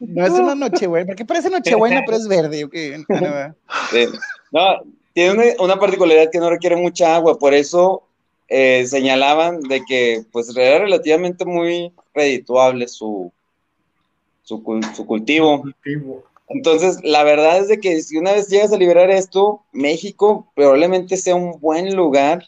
[0.00, 2.64] no es una nochebuena, porque parece nochebuena, pero es verde.
[2.64, 2.74] ok,
[3.08, 3.54] bueno, va.
[3.90, 4.06] Sí.
[4.52, 4.82] No,
[5.12, 8.02] tiene una, una particularidad que no requiere mucha agua, por eso
[8.48, 13.30] eh, señalaban de que pues era relativamente muy redituable su,
[14.42, 14.62] su,
[14.96, 15.60] su cultivo.
[15.62, 16.24] Cultivo.
[16.50, 21.16] Entonces, la verdad es de que si una vez llegas a liberar esto, México probablemente
[21.16, 22.44] sea un buen lugar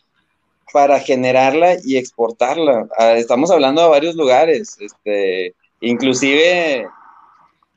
[0.72, 2.88] para generarla y exportarla.
[2.96, 6.86] Ah, Estamos hablando de varios lugares, este, inclusive,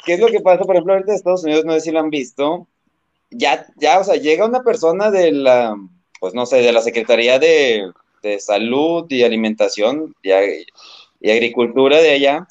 [0.05, 1.65] ¿qué es lo que pasa, por ejemplo, ahorita en Estados Unidos?
[1.65, 2.67] No sé si lo han visto.
[3.29, 5.75] Ya, ya, o sea, llega una persona de la,
[6.19, 7.91] pues no sé, de la Secretaría de,
[8.39, 10.31] Salud y Alimentación y
[11.29, 12.47] Agricultura de allá,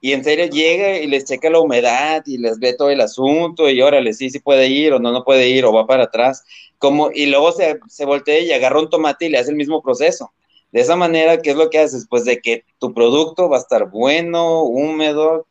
[0.00, 3.68] y en serio llega y les checa la humedad y les ve todo el asunto
[3.68, 6.44] y órale, sí, sí puede ir o no, no puede ir o va para atrás.
[6.78, 9.82] Como, y luego se, se voltea y agarra un tomate y le hace el mismo
[9.82, 10.32] proceso.
[10.72, 12.06] De esa manera, ¿qué es lo que haces?
[12.08, 15.46] Pues de que tu producto va a estar bueno, húmedo,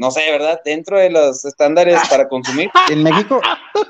[0.00, 0.62] no sé, ¿verdad?
[0.64, 2.70] Dentro de los estándares para consumir.
[2.90, 3.40] En México,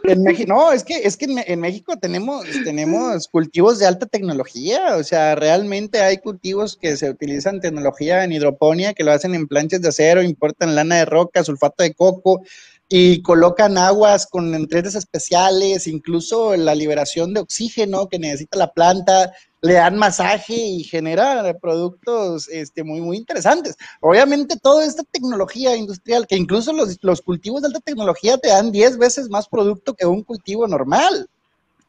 [0.03, 4.97] en México, no, es que, es que en, México tenemos, tenemos cultivos de alta tecnología,
[4.97, 9.47] o sea, realmente hay cultivos que se utilizan tecnología en hidroponía, que lo hacen en
[9.47, 12.43] planchas de acero, importan lana de roca, sulfato de coco,
[12.89, 19.33] y colocan aguas con nutrientes especiales, incluso la liberación de oxígeno que necesita la planta,
[19.63, 23.77] le dan masaje y genera productos este, muy, muy interesantes.
[24.01, 28.73] Obviamente toda esta tecnología industrial, que incluso los, los cultivos de alta tecnología te dan
[28.73, 31.29] 10 veces más producto que un cultivo normal.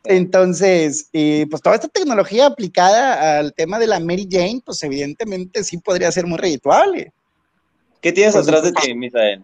[0.03, 5.63] Entonces, eh, pues toda esta tecnología aplicada al tema de la Mary Jane, pues evidentemente
[5.63, 7.13] sí podría ser muy redituable.
[8.01, 8.87] ¿Qué tienes Por atrás de supuesto.
[8.87, 9.43] ti, Misael?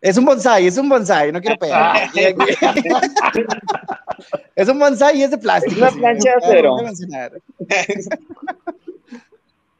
[0.00, 2.10] Es un bonsai, es un bonsai, no quiero pegar.
[4.56, 5.76] es un bonsai y es de plástico.
[5.76, 6.76] Una plancha de acero.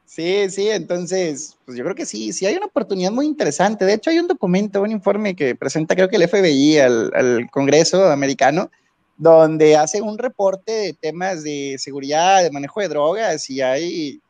[0.05, 3.85] Sí, sí, entonces, pues yo creo que sí, sí hay una oportunidad muy interesante.
[3.85, 7.49] De hecho, hay un documento, un informe que presenta creo que el FBI al, al
[7.51, 8.71] Congreso americano,
[9.16, 14.21] donde hace un reporte de temas de seguridad, de manejo de drogas y hay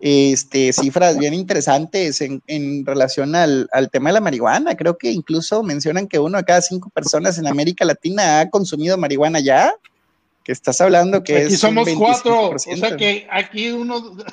[0.00, 4.76] este, cifras bien interesantes en, en relación al, al, tema de la marihuana.
[4.76, 8.96] Creo que incluso mencionan que uno de cada cinco personas en América Latina ha consumido
[8.96, 9.74] marihuana ya,
[10.44, 14.16] que estás hablando que aquí es somos cuatro, o sea que aquí uno...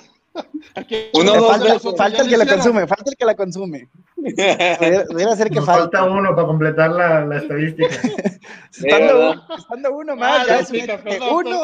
[0.76, 3.88] Aquí uno falta, falta el que la consume, falta el que la consume.
[4.18, 6.00] Debería ser que Nos falta.
[6.00, 7.88] falta uno para completar la, la estadística.
[8.74, 11.62] estando, estando, uno más, ah, ya es uno,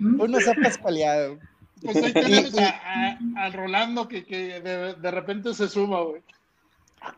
[0.00, 1.38] uno se ha pascualeado.
[1.82, 6.22] Pues ahí tenemos a, a, a, Rolando que, que de, de, repente se suma, güey.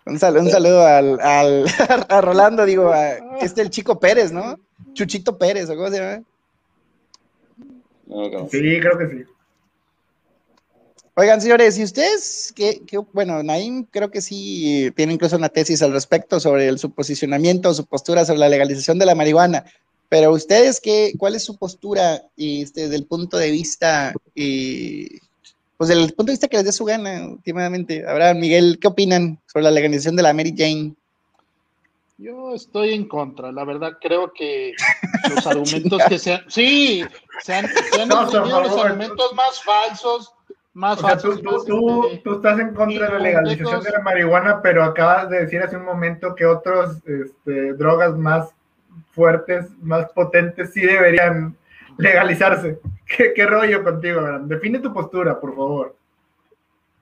[0.07, 1.67] Un saludo, un saludo al, al,
[2.09, 4.59] a Rolando, digo, a, este el Chico Pérez, ¿no?
[4.93, 6.23] Chuchito Pérez, ¿o cómo se llama?
[8.51, 9.25] Sí, creo que sí.
[11.15, 12.81] Oigan, señores, y ustedes, que,
[13.13, 17.75] bueno, Naim creo que sí tiene incluso una tesis al respecto sobre el, su posicionamiento,
[17.75, 19.65] su postura sobre la legalización de la marihuana,
[20.13, 25.09] pero ustedes, ¿qué, ¿cuál es su postura este, desde el punto de vista, eh,
[25.79, 28.05] pues desde el punto de vista que les dé su gana últimamente?
[28.07, 30.93] Ahora, Miguel, ¿qué opinan sobre la legalización de la Mary Jane?
[32.19, 34.75] Yo estoy en contra, la verdad creo que
[35.35, 37.07] los argumentos que sean, sí,
[37.43, 40.35] se han, se han no, los argumentos más falsos,
[40.75, 44.01] más o sea, tú, tú, tú, tú, estás en contra de la legalización de la
[44.01, 48.51] marihuana, pero acabas de decir hace un momento que otras este, drogas más
[49.13, 51.57] fuertes, más potentes, sí deberían
[51.99, 52.79] legalizarse.
[53.07, 54.49] ¿Qué, qué rollo contigo, man?
[54.49, 55.97] Define tu postura, por favor.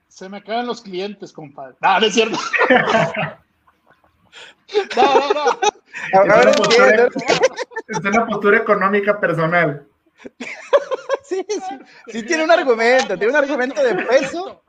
[0.09, 1.77] Se me acaban los clientes, compadre.
[1.81, 2.37] No, no es cierto.
[4.97, 5.51] no, no, no.
[6.13, 7.09] Es una, postura,
[7.89, 9.87] es una postura económica personal.
[11.25, 11.79] sí, sí,
[12.09, 14.63] sí tiene un argumento, tiene un argumento de peso,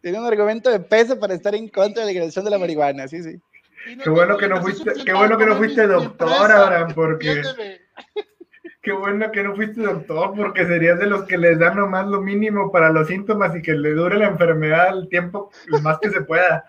[0.00, 3.06] tiene un argumento de peso para estar en contra de la legalización de la marihuana,
[3.06, 3.40] sí, sí.
[3.84, 7.42] Qué bueno que no fuiste, qué bueno que no fuiste doctor, Abraham, porque
[8.82, 12.20] qué bueno que no fuiste doctor, porque serías de los que les dan nomás lo
[12.20, 16.10] mínimo para los síntomas y que le dure la enfermedad el tiempo lo más que
[16.10, 16.64] se pueda.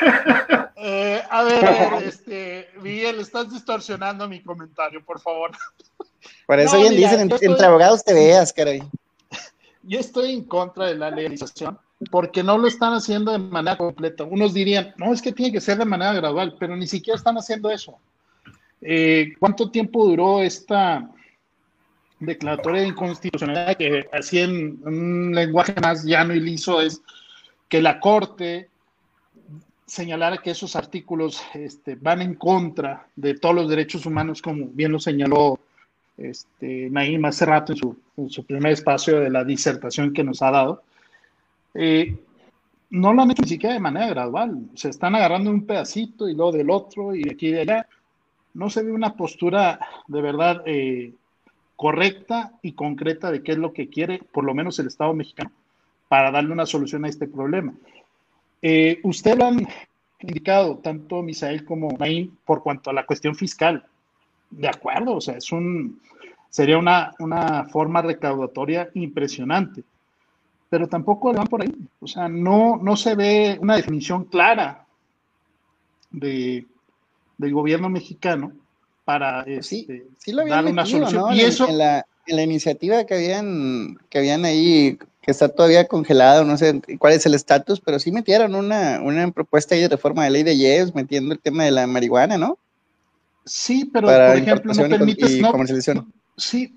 [0.80, 1.64] Eh, a ver,
[2.04, 5.50] este, Miguel, estás distorsionando mi comentario, por favor.
[6.46, 8.80] Por eso no, bien mira, dicen, estoy, entre abogados te veas, caray.
[9.82, 11.80] Yo estoy en contra de la legalización
[12.10, 14.24] porque no lo están haciendo de manera completa.
[14.24, 17.36] Unos dirían, no, es que tiene que ser de manera gradual, pero ni siquiera están
[17.36, 17.98] haciendo eso.
[18.80, 21.10] Eh, ¿Cuánto tiempo duró esta
[22.20, 27.00] declaratoria de inconstitucionalidad que así en un lenguaje más llano y liso es
[27.68, 28.68] que la Corte
[29.86, 34.92] señalara que esos artículos este, van en contra de todos los derechos humanos, como bien
[34.92, 35.58] lo señaló
[36.16, 40.50] este, Naim hace rato en en su, primer espacio de la disertación que nos ha
[40.50, 40.82] dado,
[41.80, 42.18] eh,
[42.90, 44.68] no lo han hecho ni siquiera de manera gradual.
[44.74, 47.86] Se están agarrando un pedacito y luego del otro y de aquí y de allá.
[48.54, 51.12] No se ve una postura de verdad eh,
[51.76, 55.52] correcta y concreta de qué es lo que quiere, por lo menos el Estado mexicano,
[56.08, 57.72] para darle una solución a este problema.
[58.60, 59.68] Eh, usted lo han
[60.20, 63.84] indicado, tanto Misael como Naim, por cuanto a la cuestión fiscal
[64.50, 66.00] de acuerdo, o sea, es un,
[66.50, 69.84] sería una, una forma recaudatoria impresionante,
[70.70, 74.86] pero tampoco van por ahí, o sea, no, no se ve una definición clara
[76.10, 76.66] de,
[77.38, 78.52] del gobierno mexicano
[79.04, 81.22] para sí, este, sí lo dar una solución.
[81.22, 81.34] ¿no?
[81.34, 81.68] Y en, eso...
[81.68, 86.56] En la, en la iniciativa que habían, que habían ahí, que está todavía congelado, no
[86.56, 90.42] sé cuál es el estatus, pero sí metieron una, una propuesta de reforma de ley
[90.42, 92.58] de IES, metiendo el tema de la marihuana, ¿no?
[93.44, 95.40] Sí, pero por ejemplo, no permites.
[95.94, 96.06] No.
[96.36, 96.74] Sí,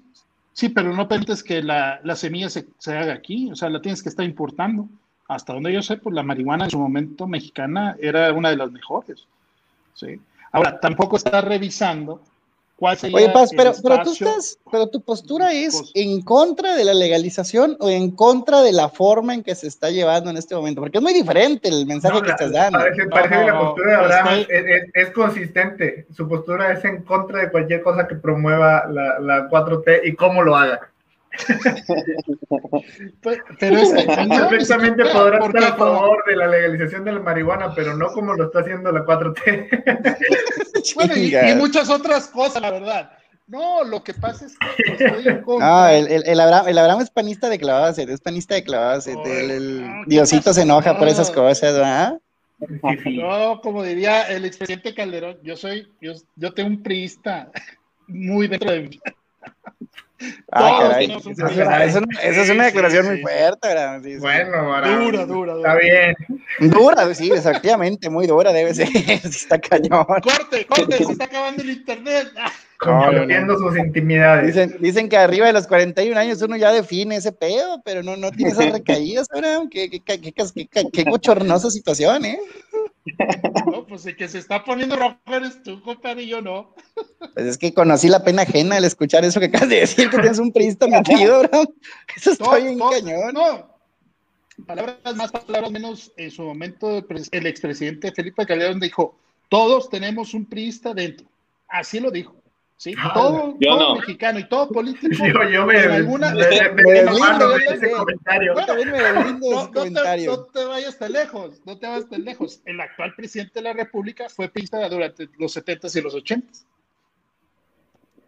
[0.54, 3.82] sí, pero no permites que la, la semilla se, se, haga aquí, o sea, la
[3.82, 4.88] tienes que estar importando.
[5.28, 8.72] Hasta donde yo sé, pues la marihuana en su momento mexicana era una de las
[8.72, 9.26] mejores.
[9.94, 10.20] ¿sí?
[10.52, 12.22] Ahora, tampoco está revisando
[12.82, 17.78] Oye, Paz, pero, pero tú estás, pero tu postura es en contra de la legalización
[17.80, 20.98] o en contra de la forma en que se está llevando en este momento, porque
[20.98, 22.80] es muy diferente el mensaje no, que estás dando.
[22.80, 24.56] Parece, parece no, que la postura de Abraham estoy...
[24.58, 29.20] es, es, es, consistente, su postura es en contra de cualquier cosa que promueva la,
[29.20, 30.91] la 4T y cómo lo haga.
[33.60, 37.96] Pero es que, perfectamente podrá estar a favor de la legalización de la marihuana, pero
[37.96, 40.96] no como lo está haciendo la 4T.
[40.96, 43.12] bueno, y, y, muchas otras cosas, la verdad.
[43.48, 45.68] No, lo que pasa es que estoy en contra.
[45.68, 49.02] No, el, el, el, Abraham, el Abraham es panista de clavada, es panista de clavada.
[49.14, 52.20] Oh, el, el, Diosito se enoja por esas cosas, ¿verdad?
[53.06, 57.50] No, como diría el expresidente Calderón, yo soy, yo, yo tengo un priista
[58.08, 59.00] muy dentro de mí.
[60.52, 61.18] Ah, caray.
[62.24, 64.02] Esa es, una declaración muy fuerte, ¿verdad?
[64.20, 66.16] bueno, dura, dura, Está bien.
[66.60, 68.88] Dura, sí, exactamente, muy dura debe ser.
[68.96, 70.06] está cañón.
[70.06, 72.28] Corte, corte, se está acabando el internet.
[72.78, 74.48] Compartiendo sus intimidades.
[74.48, 78.18] Dicen, dicen, que arriba de los 41 años uno ya define ese pedo, pero no,
[78.18, 79.62] no tiene esas recaídas, ¿verdad?
[79.70, 82.40] Qué, qué, qué, qué, qué bochornosa situación, ¿eh?
[83.66, 86.76] No, pues el que se está poniendo rojo eres tú, compadre, y yo no.
[87.34, 90.18] Pues es que conocí la pena ajena al escuchar eso que acabas de decir, que
[90.20, 91.64] tienes un priista metido, bro.
[92.16, 93.34] Eso estoy en cañón.
[93.34, 93.72] No,
[94.66, 99.16] palabras más, palabras menos, en su momento el expresidente Felipe Calderón dijo,
[99.50, 101.28] todos tenemos un priista dentro.
[101.68, 102.41] Así lo dijo.
[102.82, 102.96] ¿Sí?
[102.98, 105.24] Ah, todo, todo mexicano y todo político.
[105.24, 108.56] Yo, yo me, alguna, me, me, me ese comentario.
[108.56, 109.92] no, te,
[110.26, 112.60] no, te, vayas tan lejos, no te vayas tan lejos.
[112.66, 116.66] El actual presidente de la República fue priista durante los 70s y los 80s.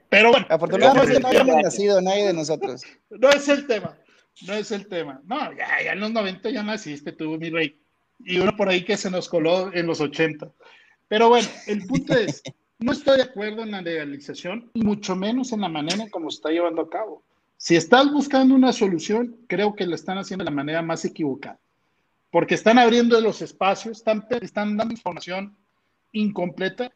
[0.10, 0.46] Pero bueno.
[0.48, 2.84] Afortunadamente no habíamos nacido nadie de nosotros.
[3.10, 3.98] No es el tema,
[4.46, 5.20] no es el tema.
[5.26, 7.80] No, ya, ya en los 90 ya naciste tú, mi rey.
[8.20, 10.52] Y uno por ahí que se nos coló en los 80.
[11.08, 12.44] Pero bueno, el punto es,
[12.84, 16.36] no estoy de acuerdo en la legalización mucho menos en la manera en cómo se
[16.36, 17.24] está llevando a cabo.
[17.56, 21.58] Si estás buscando una solución, creo que lo están haciendo de la manera más equivocada,
[22.30, 25.56] porque están abriendo los espacios, están, están dando información
[26.12, 26.92] incompleta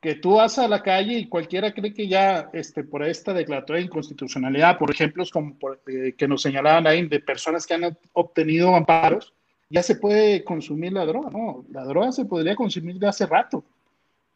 [0.00, 3.80] que tú vas a la calle y cualquiera cree que ya este, por esta declaratoria
[3.80, 5.56] de inconstitucionalidad, por ejemplos como
[5.88, 9.34] eh, que nos señalaban ahí de personas que han obtenido amparos,
[9.68, 11.28] ya se puede consumir la droga.
[11.30, 13.62] No, la droga se podría consumir de hace rato.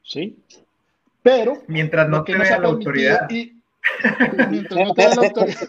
[0.03, 0.37] ¿sí?
[1.23, 1.63] Pero.
[1.69, 3.31] Mientras no te vea la autoridad.
[3.31, 3.61] Y,
[4.51, 5.69] mientras no te vea la autoridad.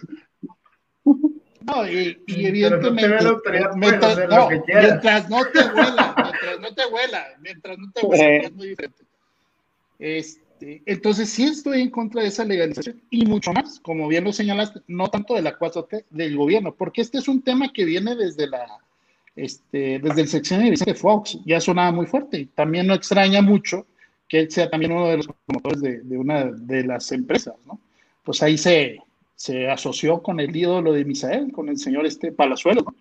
[1.64, 3.08] No, y, y evidentemente.
[3.08, 8.52] mientras, no, mientras no te huela, mientras no te huela, mientras no te huela, es
[8.52, 9.02] muy diferente.
[9.98, 14.32] Este, entonces, sí estoy en contra de esa legalización y mucho más, como bien lo
[14.34, 18.14] señalaste, no tanto de la 4T, del gobierno, porque este es un tema que viene
[18.14, 18.66] desde la.
[19.36, 23.42] Este, desde el sexenio de Vicente Fox, ya sonaba muy fuerte y también no extraña
[23.42, 23.86] mucho
[24.28, 27.78] que él sea también uno de los promotores de, una de las empresas, ¿no?
[28.22, 28.98] Pues ahí se,
[29.34, 32.94] se asoció con el ídolo de Misael, con el señor este Palazuelo, ¿no?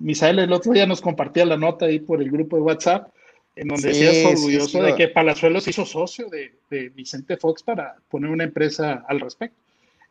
[0.00, 3.08] Misael el otro día nos compartía la nota ahí por el grupo de WhatsApp,
[3.56, 7.96] en donde decía orgulloso de que Palazuelo se hizo socio de, de, Vicente Fox para
[8.08, 9.56] poner una empresa al respecto.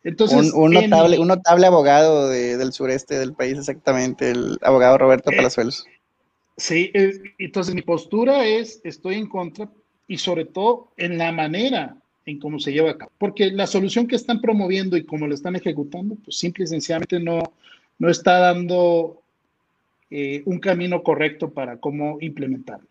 [0.04, 5.36] Entonces, un, notable, un notable abogado del sureste del país, exactamente, el abogado Roberto eh,
[5.36, 5.86] Palazuelos.
[6.56, 9.68] Sí, eh, entonces mi postura es, estoy en contra
[10.08, 11.96] y sobre todo en la manera
[12.26, 13.12] en cómo se lleva a cabo.
[13.18, 17.20] Porque la solución que están promoviendo y cómo lo están ejecutando, pues simple y sencillamente
[17.20, 17.42] no,
[17.98, 19.20] no está dando
[20.10, 22.86] eh, un camino correcto para cómo implementarlo.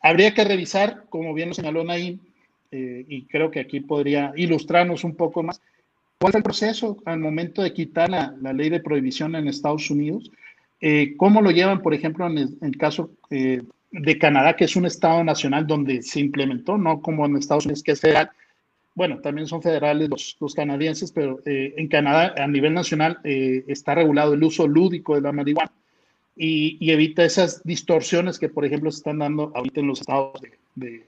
[0.00, 2.18] Habría que revisar, como bien lo señaló Naim,
[2.72, 5.60] eh, y creo que aquí podría ilustrarnos un poco más,
[6.18, 9.90] cuál fue el proceso al momento de quitar la, la ley de prohibición en Estados
[9.90, 10.30] Unidos,
[10.80, 13.10] eh, cómo lo llevan, por ejemplo, en en el caso
[14.00, 17.82] de Canadá, que es un estado nacional donde se implementó, no como en Estados Unidos,
[17.82, 18.30] que es federal.
[18.96, 23.64] Bueno, también son federales los, los canadienses, pero eh, en Canadá a nivel nacional eh,
[23.68, 25.70] está regulado el uso lúdico de la marihuana
[26.36, 30.40] y, y, evita esas distorsiones que, por ejemplo, se están dando ahorita en los estados
[30.40, 31.04] de, de,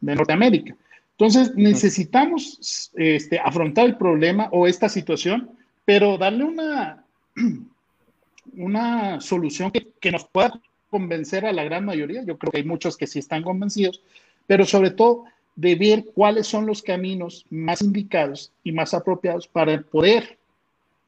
[0.00, 0.74] Norteamérica.
[1.12, 5.50] Entonces, necesitamos este, afrontar el problema o esta situación,
[5.84, 7.04] pero darle una,
[8.56, 10.58] una solución que, que nos pueda
[10.90, 14.02] convencer a la gran mayoría, yo creo que hay muchos que sí están convencidos,
[14.46, 15.24] pero sobre todo
[15.56, 20.38] de ver cuáles son los caminos más indicados y más apropiados para poder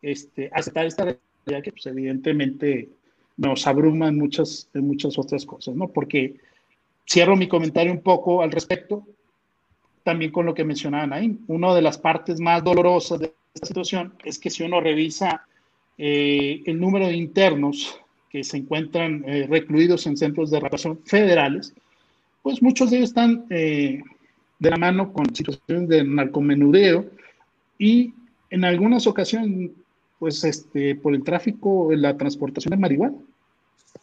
[0.03, 2.89] este, aceptar esta realidad que pues, evidentemente
[3.37, 5.89] nos abruma en muchas, muchas otras cosas, ¿no?
[5.89, 6.35] Porque
[7.09, 9.07] cierro mi comentario un poco al respecto,
[10.03, 11.39] también con lo que mencionaban ahí.
[11.47, 15.47] Una de las partes más dolorosas de esta situación es que si uno revisa
[15.97, 18.01] eh, el número de internos
[18.31, 21.74] que se encuentran eh, recluidos en centros de reparación federales,
[22.43, 24.03] pues muchos de ellos están eh,
[24.59, 27.07] de la mano con situaciones de narcomenudeo
[27.78, 28.14] y
[28.51, 29.70] en algunas ocasiones,
[30.18, 33.16] pues este, por el tráfico, la transportación de marihuana.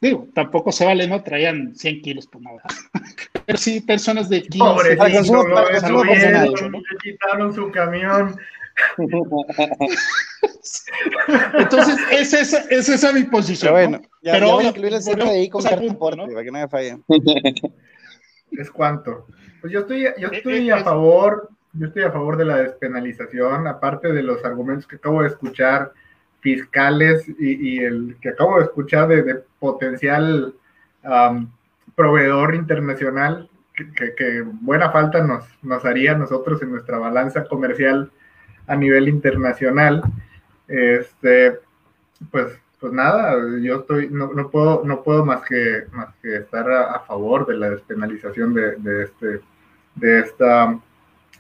[0.02, 1.24] Digo, tampoco se vale, ¿no?
[1.24, 2.62] Traían 100 kilos por nada.
[3.46, 4.98] Pero sí, personas de 15 Pobre,
[7.02, 8.36] quitaron su camión.
[11.54, 13.74] Entonces, es esa, es esa mi posición.
[13.74, 16.28] Pero bueno, ya, Pero voy a incluir el centro de ahí con transporte, ¿no?
[16.28, 16.98] para que no me falle.
[18.52, 19.26] ¿Es cuánto?
[19.62, 22.58] Pues yo estoy, yo eh, estoy eh, a favor, yo estoy a favor de la
[22.58, 25.92] despenalización, aparte de los argumentos que acabo de escuchar
[26.40, 30.54] fiscales y, y el que acabo de escuchar de, de potencial
[31.04, 31.50] um,
[31.96, 33.50] proveedor internacional
[34.18, 38.12] que, buena falta nos, nos haría a nosotros en nuestra balanza comercial
[38.68, 40.02] a nivel internacional.
[40.68, 41.60] Este,
[42.32, 46.70] pues, pues nada, yo estoy, no, no puedo, no puedo más que, más que estar
[46.72, 49.42] a, favor de la despenalización de, de, este,
[49.96, 50.80] de esta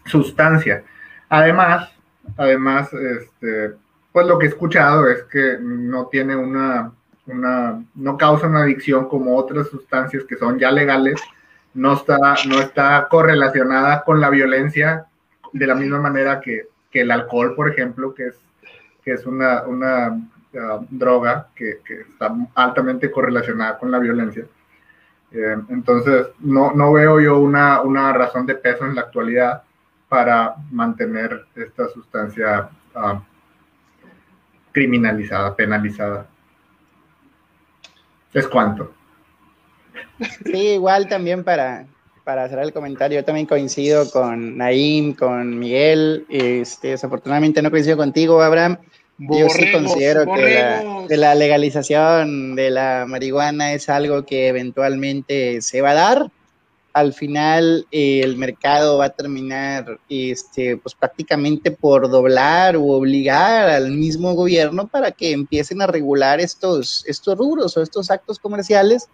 [0.05, 0.83] sustancia.
[1.29, 1.91] Además,
[2.37, 3.73] además, este,
[4.11, 6.91] pues lo que he escuchado es que no tiene una,
[7.27, 11.21] una, no causa una adicción como otras sustancias que son ya legales,
[11.73, 12.17] no está,
[12.47, 15.05] no está correlacionada con la violencia
[15.53, 18.35] de la misma manera que, que el alcohol, por ejemplo, que es,
[19.07, 24.45] que es una, una uh, droga que, que, está altamente correlacionada con la violencia.
[25.31, 29.63] Eh, entonces, no, no, veo yo una, una, razón de peso en la actualidad
[30.09, 33.21] para mantener esta sustancia uh,
[34.73, 36.27] criminalizada, penalizada.
[38.33, 38.93] ¿Es cuánto?
[40.43, 41.85] Sí, igual también para,
[42.27, 47.95] para hacer el comentario, yo también coincido con Naim, con Miguel, este, desafortunadamente no coincido
[47.95, 48.79] contigo, Abraham.
[49.17, 55.91] yo sí considero que la, legalización de la marihuana es algo que eventualmente se va
[55.91, 56.31] a dar.
[56.91, 63.69] Al final eh, el mercado va a terminar este, pues, prácticamente por doblar o obligar
[63.69, 69.07] al mismo gobierno para que empiecen a regular estos, estos rubros o estos actos comerciales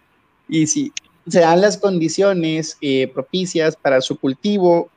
[0.48, 0.92] y si
[1.28, 4.90] se dan las condiciones eh, propicias para su cultivo,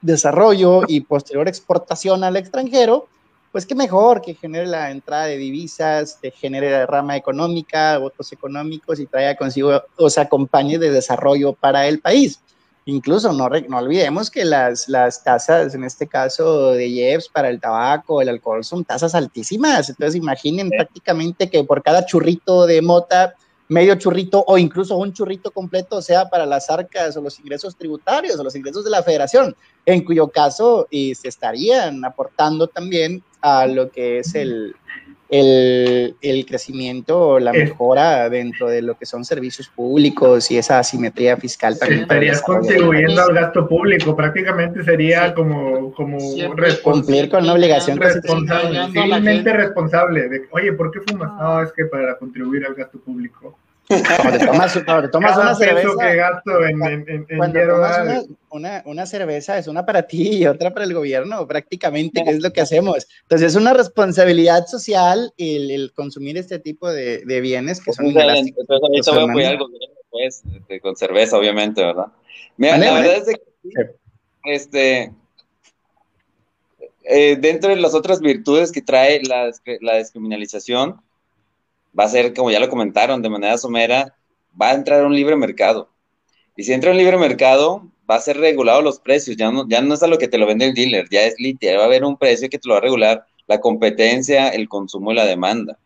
[0.00, 3.08] desarrollo y posterior exportación al extranjero,
[3.52, 8.32] pues qué mejor que genere la entrada de divisas, que genere la rama económica, votos
[8.32, 12.40] económicos y traiga consigo, o sea, acompañe de desarrollo para el país.
[12.86, 17.60] Incluso no, no olvidemos que las, las tasas, en este caso de IEPS para el
[17.60, 19.88] tabaco, el alcohol, son tasas altísimas.
[19.88, 23.34] Entonces imaginen prácticamente que por cada churrito de mota
[23.68, 28.38] medio churrito o incluso un churrito completo sea para las arcas o los ingresos tributarios
[28.38, 29.56] o los ingresos de la federación,
[29.86, 34.74] en cuyo caso y se estarían aportando también a lo que es el,
[35.28, 40.78] el, el crecimiento o la mejora dentro de lo que son servicios públicos y esa
[40.78, 42.02] asimetría fiscal también.
[42.02, 46.18] Estarías contribuyendo al gasto público, prácticamente sería como, como
[46.82, 51.32] cumplir con una obligación responsable, civilmente responsable de, oye, ¿por qué fumas?
[51.40, 53.58] No, es que para contribuir al gasto público.
[53.86, 55.88] Cuando te tomas, tomas una cerveza.
[56.00, 60.72] que gasto en, en, en, tomas una, una, cerveza es una para ti y otra
[60.72, 63.06] para el gobierno, prácticamente, que es lo que hacemos.
[63.22, 68.06] Entonces, es una responsabilidad social el, el consumir este tipo de, de bienes que son
[68.06, 72.06] Entonces, ahorita voy a apoyar al gobierno, pues, este, con cerveza, obviamente, ¿verdad?
[72.56, 73.96] Mira, la verdad es que,
[74.44, 75.12] este,
[77.02, 81.00] eh, dentro de las otras virtudes que trae la, la descriminalización,
[81.98, 84.14] va a ser, como ya lo comentaron, de manera somera,
[84.60, 85.88] va a entrar a un libre mercado.
[86.56, 89.68] Y si entra a un libre mercado, va a ser regulado los precios, ya no,
[89.68, 91.82] ya no es a lo que te lo vende el dealer, ya es literal, va
[91.84, 95.14] a haber un precio que te lo va a regular la competencia, el consumo y
[95.16, 95.78] la demanda.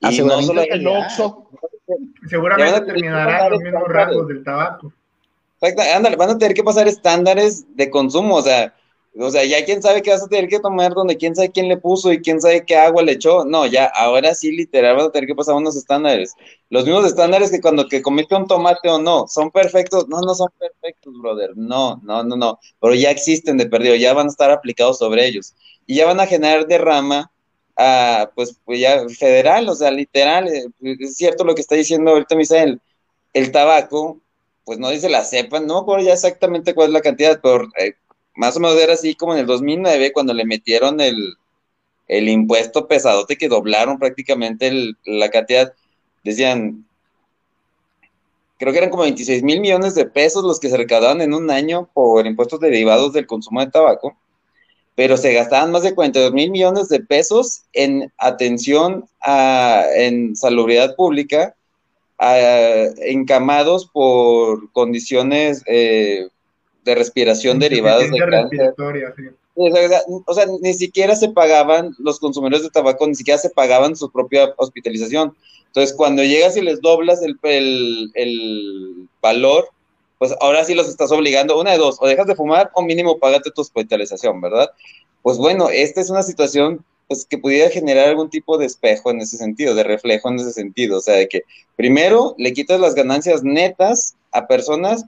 [0.00, 1.48] Y no solo el Oxxo.
[2.28, 4.92] Seguramente terminará los mismos rasgos del tabaco.
[5.94, 8.74] Ándale, van a tener que pasar estándares de consumo, o sea,
[9.16, 11.68] o sea, ya quién sabe qué vas a tener que tomar, donde quién sabe quién
[11.68, 13.44] le puso y quién sabe qué agua le echó.
[13.44, 16.34] No, ya, ahora sí, literal, vas a tener que pasar unos estándares.
[16.68, 20.08] Los mismos estándares que cuando que comiste un tomate o no, ¿son perfectos?
[20.08, 21.50] No, no son perfectos, brother.
[21.56, 22.58] No, no, no, no.
[22.80, 25.54] Pero ya existen de perdido, ya van a estar aplicados sobre ellos.
[25.86, 27.30] Y ya van a generar derrama,
[27.76, 30.48] a, pues, pues ya federal, o sea, literal.
[30.82, 32.80] Es cierto lo que está diciendo ahorita Misael.
[33.32, 34.20] El tabaco,
[34.64, 37.94] pues no dice la cepa, no me ya exactamente cuál es la cantidad, pero eh,
[38.34, 41.36] más o menos era así como en el 2009 cuando le metieron el,
[42.08, 45.72] impuesto pesadote que doblaron prácticamente la cantidad,
[46.22, 46.84] decían,
[48.58, 51.50] creo que eran como 26 mil millones de pesos los que se recaudaban en un
[51.50, 54.16] año por impuestos derivados del consumo de tabaco,
[54.94, 60.94] pero se gastaban más de 42 mil millones de pesos en atención a, en salubridad
[60.96, 61.54] pública,
[62.18, 66.28] encamados por condiciones eh,
[66.84, 68.74] de respiración derivadas de cáncer.
[69.54, 74.10] O sea, ni siquiera se pagaban, los consumidores de tabaco ni siquiera se pagaban su
[74.10, 75.34] propia hospitalización.
[75.66, 77.38] Entonces, cuando llegas y les doblas el,
[78.14, 79.68] el, valor,
[80.18, 83.18] pues ahora sí los estás obligando, una de dos, o dejas de fumar o mínimo
[83.18, 84.70] págate tu hospitalización, ¿verdad?
[85.22, 89.20] Pues bueno, esta es una situación pues que pudiera generar algún tipo de espejo en
[89.20, 91.42] ese sentido, de reflejo en ese sentido, o sea, de que
[91.76, 95.04] primero le quitas las ganancias netas a personas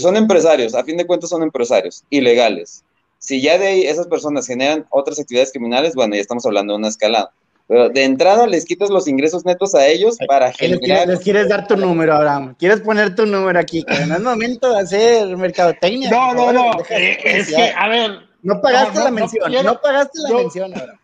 [0.00, 2.84] son empresarios, a fin de cuentas son empresarios, ilegales.
[3.18, 6.78] Si ya de ahí esas personas generan otras actividades criminales, bueno, ya estamos hablando de
[6.78, 7.32] una escalada.
[7.66, 10.98] Pero de entrada les quitas los ingresos netos a ellos para ¿Qué les, generar.
[11.04, 12.54] quieres, les quieres dar tu número, Abraham.
[12.58, 13.82] ¿Quieres poner tu número aquí?
[13.84, 16.10] Que no es momento de hacer mercadotecnia.
[16.10, 16.72] No, no, no.
[16.90, 20.28] eh, es que, a ver, No pagaste no, no, la mención, no, quiero- pagaste la
[20.28, 20.36] no.
[20.36, 20.98] mención, Abraham.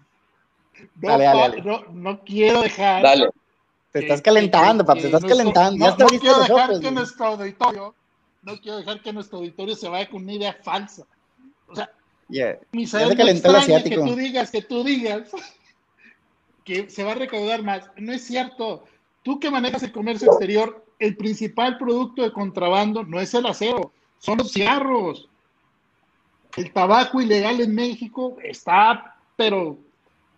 [1.01, 1.63] no, Dale, dale, dale.
[1.63, 3.03] no, no quiero dejar.
[3.03, 3.31] Dale.
[3.93, 5.79] Te estás calentando, papi, te estás calentando.
[5.87, 7.95] No, ya te quiero dejar que nuestro auditorio,
[8.43, 11.07] no quiero dejar que nuestro auditorio se vaya con una idea falsa.
[11.67, 11.91] O sea,
[12.31, 12.59] Yeah.
[12.73, 14.05] Misael, se no asiático.
[14.05, 15.31] Que tú digas, que tú digas
[16.65, 17.91] que se va a recaudar más.
[17.97, 18.85] No es cierto.
[19.23, 23.93] Tú que manejas el comercio exterior, el principal producto de contrabando no es el acero,
[24.19, 25.29] son los cigarros.
[26.57, 29.77] El tabaco ilegal en México está, pero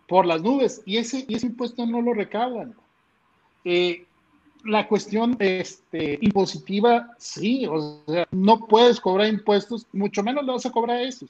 [0.07, 2.75] por las nubes, y ese, y ese impuesto no lo recaudan.
[3.63, 4.05] Eh,
[4.63, 10.65] la cuestión este, impositiva, sí, o sea, no puedes cobrar impuestos, mucho menos le vas
[10.65, 11.25] a cobrar eso.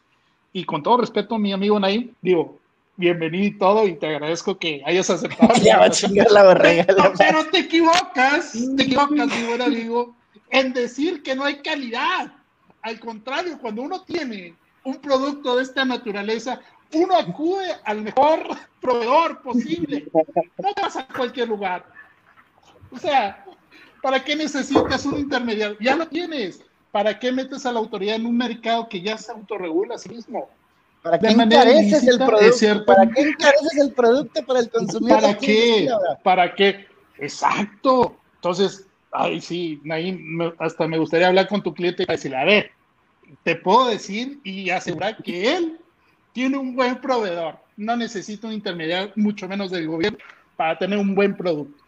[0.52, 2.60] Y con todo respeto, mi amigo Naim, digo,
[2.96, 5.54] bienvenido y todo, y te agradezco que hayas aceptado.
[5.64, 6.86] Ya va a chingar la borrega.
[6.86, 10.16] Pero, pero te equivocas, te equivocas, mi buen amigo,
[10.50, 12.32] en decir que no hay calidad.
[12.82, 16.60] Al contrario, cuando uno tiene un producto de esta naturaleza,
[16.94, 18.44] uno acude al mejor
[18.80, 20.06] proveedor posible.
[20.14, 21.93] No vas a cualquier lugar.
[22.94, 23.44] O sea,
[24.02, 25.78] ¿para qué necesitas un intermediario?
[25.80, 26.62] Ya lo tienes.
[26.92, 30.10] ¿Para qué metes a la autoridad en un mercado que ya se autorregula a sí
[30.10, 30.48] mismo?
[31.02, 32.86] ¿Para qué encareces el producto?
[32.86, 35.22] ¿Para qué encareces el producto para el consumidor?
[35.22, 35.90] ¿Para ¿Qué?
[36.24, 36.88] ¿Para qué?
[37.18, 38.16] Exacto.
[38.36, 42.72] Entonces, ay, sí, Naim, hasta me gustaría hablar con tu cliente y decirle, a ver,
[43.44, 45.80] te puedo decir y asegurar que él
[46.32, 47.58] tiene un buen proveedor.
[47.76, 50.20] No necesita un intermediario, mucho menos del gobierno,
[50.56, 51.83] para tener un buen producto.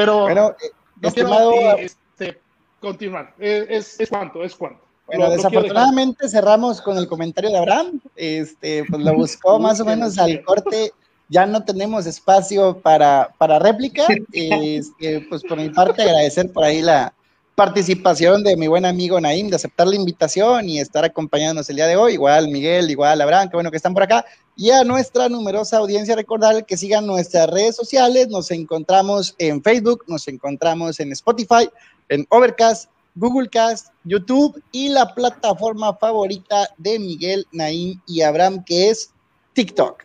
[0.00, 0.56] Pero Bueno,
[1.02, 2.40] no estimado, eh, este,
[2.80, 3.34] continuar.
[3.38, 4.80] Es, es, es cuanto, es cuanto.
[5.06, 8.00] Bueno, Lo- lo desafortunadamente cerramos con el comentario de Abraham.
[8.16, 10.92] Este, pues lo buscó más o menos al corte.
[11.28, 14.06] Ya no tenemos espacio para, para réplica.
[14.32, 17.12] Este, pues por mi parte, agradecer por ahí la
[17.60, 21.86] participación de mi buen amigo Naim, de aceptar la invitación y estar acompañándonos el día
[21.86, 22.14] de hoy.
[22.14, 24.24] Igual Miguel, igual Abraham, qué bueno que están por acá.
[24.56, 28.28] Y a nuestra numerosa audiencia, recordar que sigan nuestras redes sociales.
[28.28, 31.68] Nos encontramos en Facebook, nos encontramos en Spotify,
[32.08, 38.88] en Overcast, Google Cast, YouTube y la plataforma favorita de Miguel, Naim y Abraham, que
[38.88, 39.10] es
[39.52, 40.02] TikTok.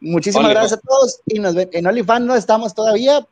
[0.00, 1.68] Muchísimas gracias a todos y nos ven.
[1.72, 3.26] En OnlyFans no estamos todavía,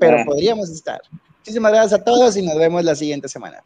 [0.00, 0.24] pero Ah.
[0.24, 1.02] podríamos estar.
[1.42, 3.64] Muchísimas gracias a todos y nos vemos la siguiente semana.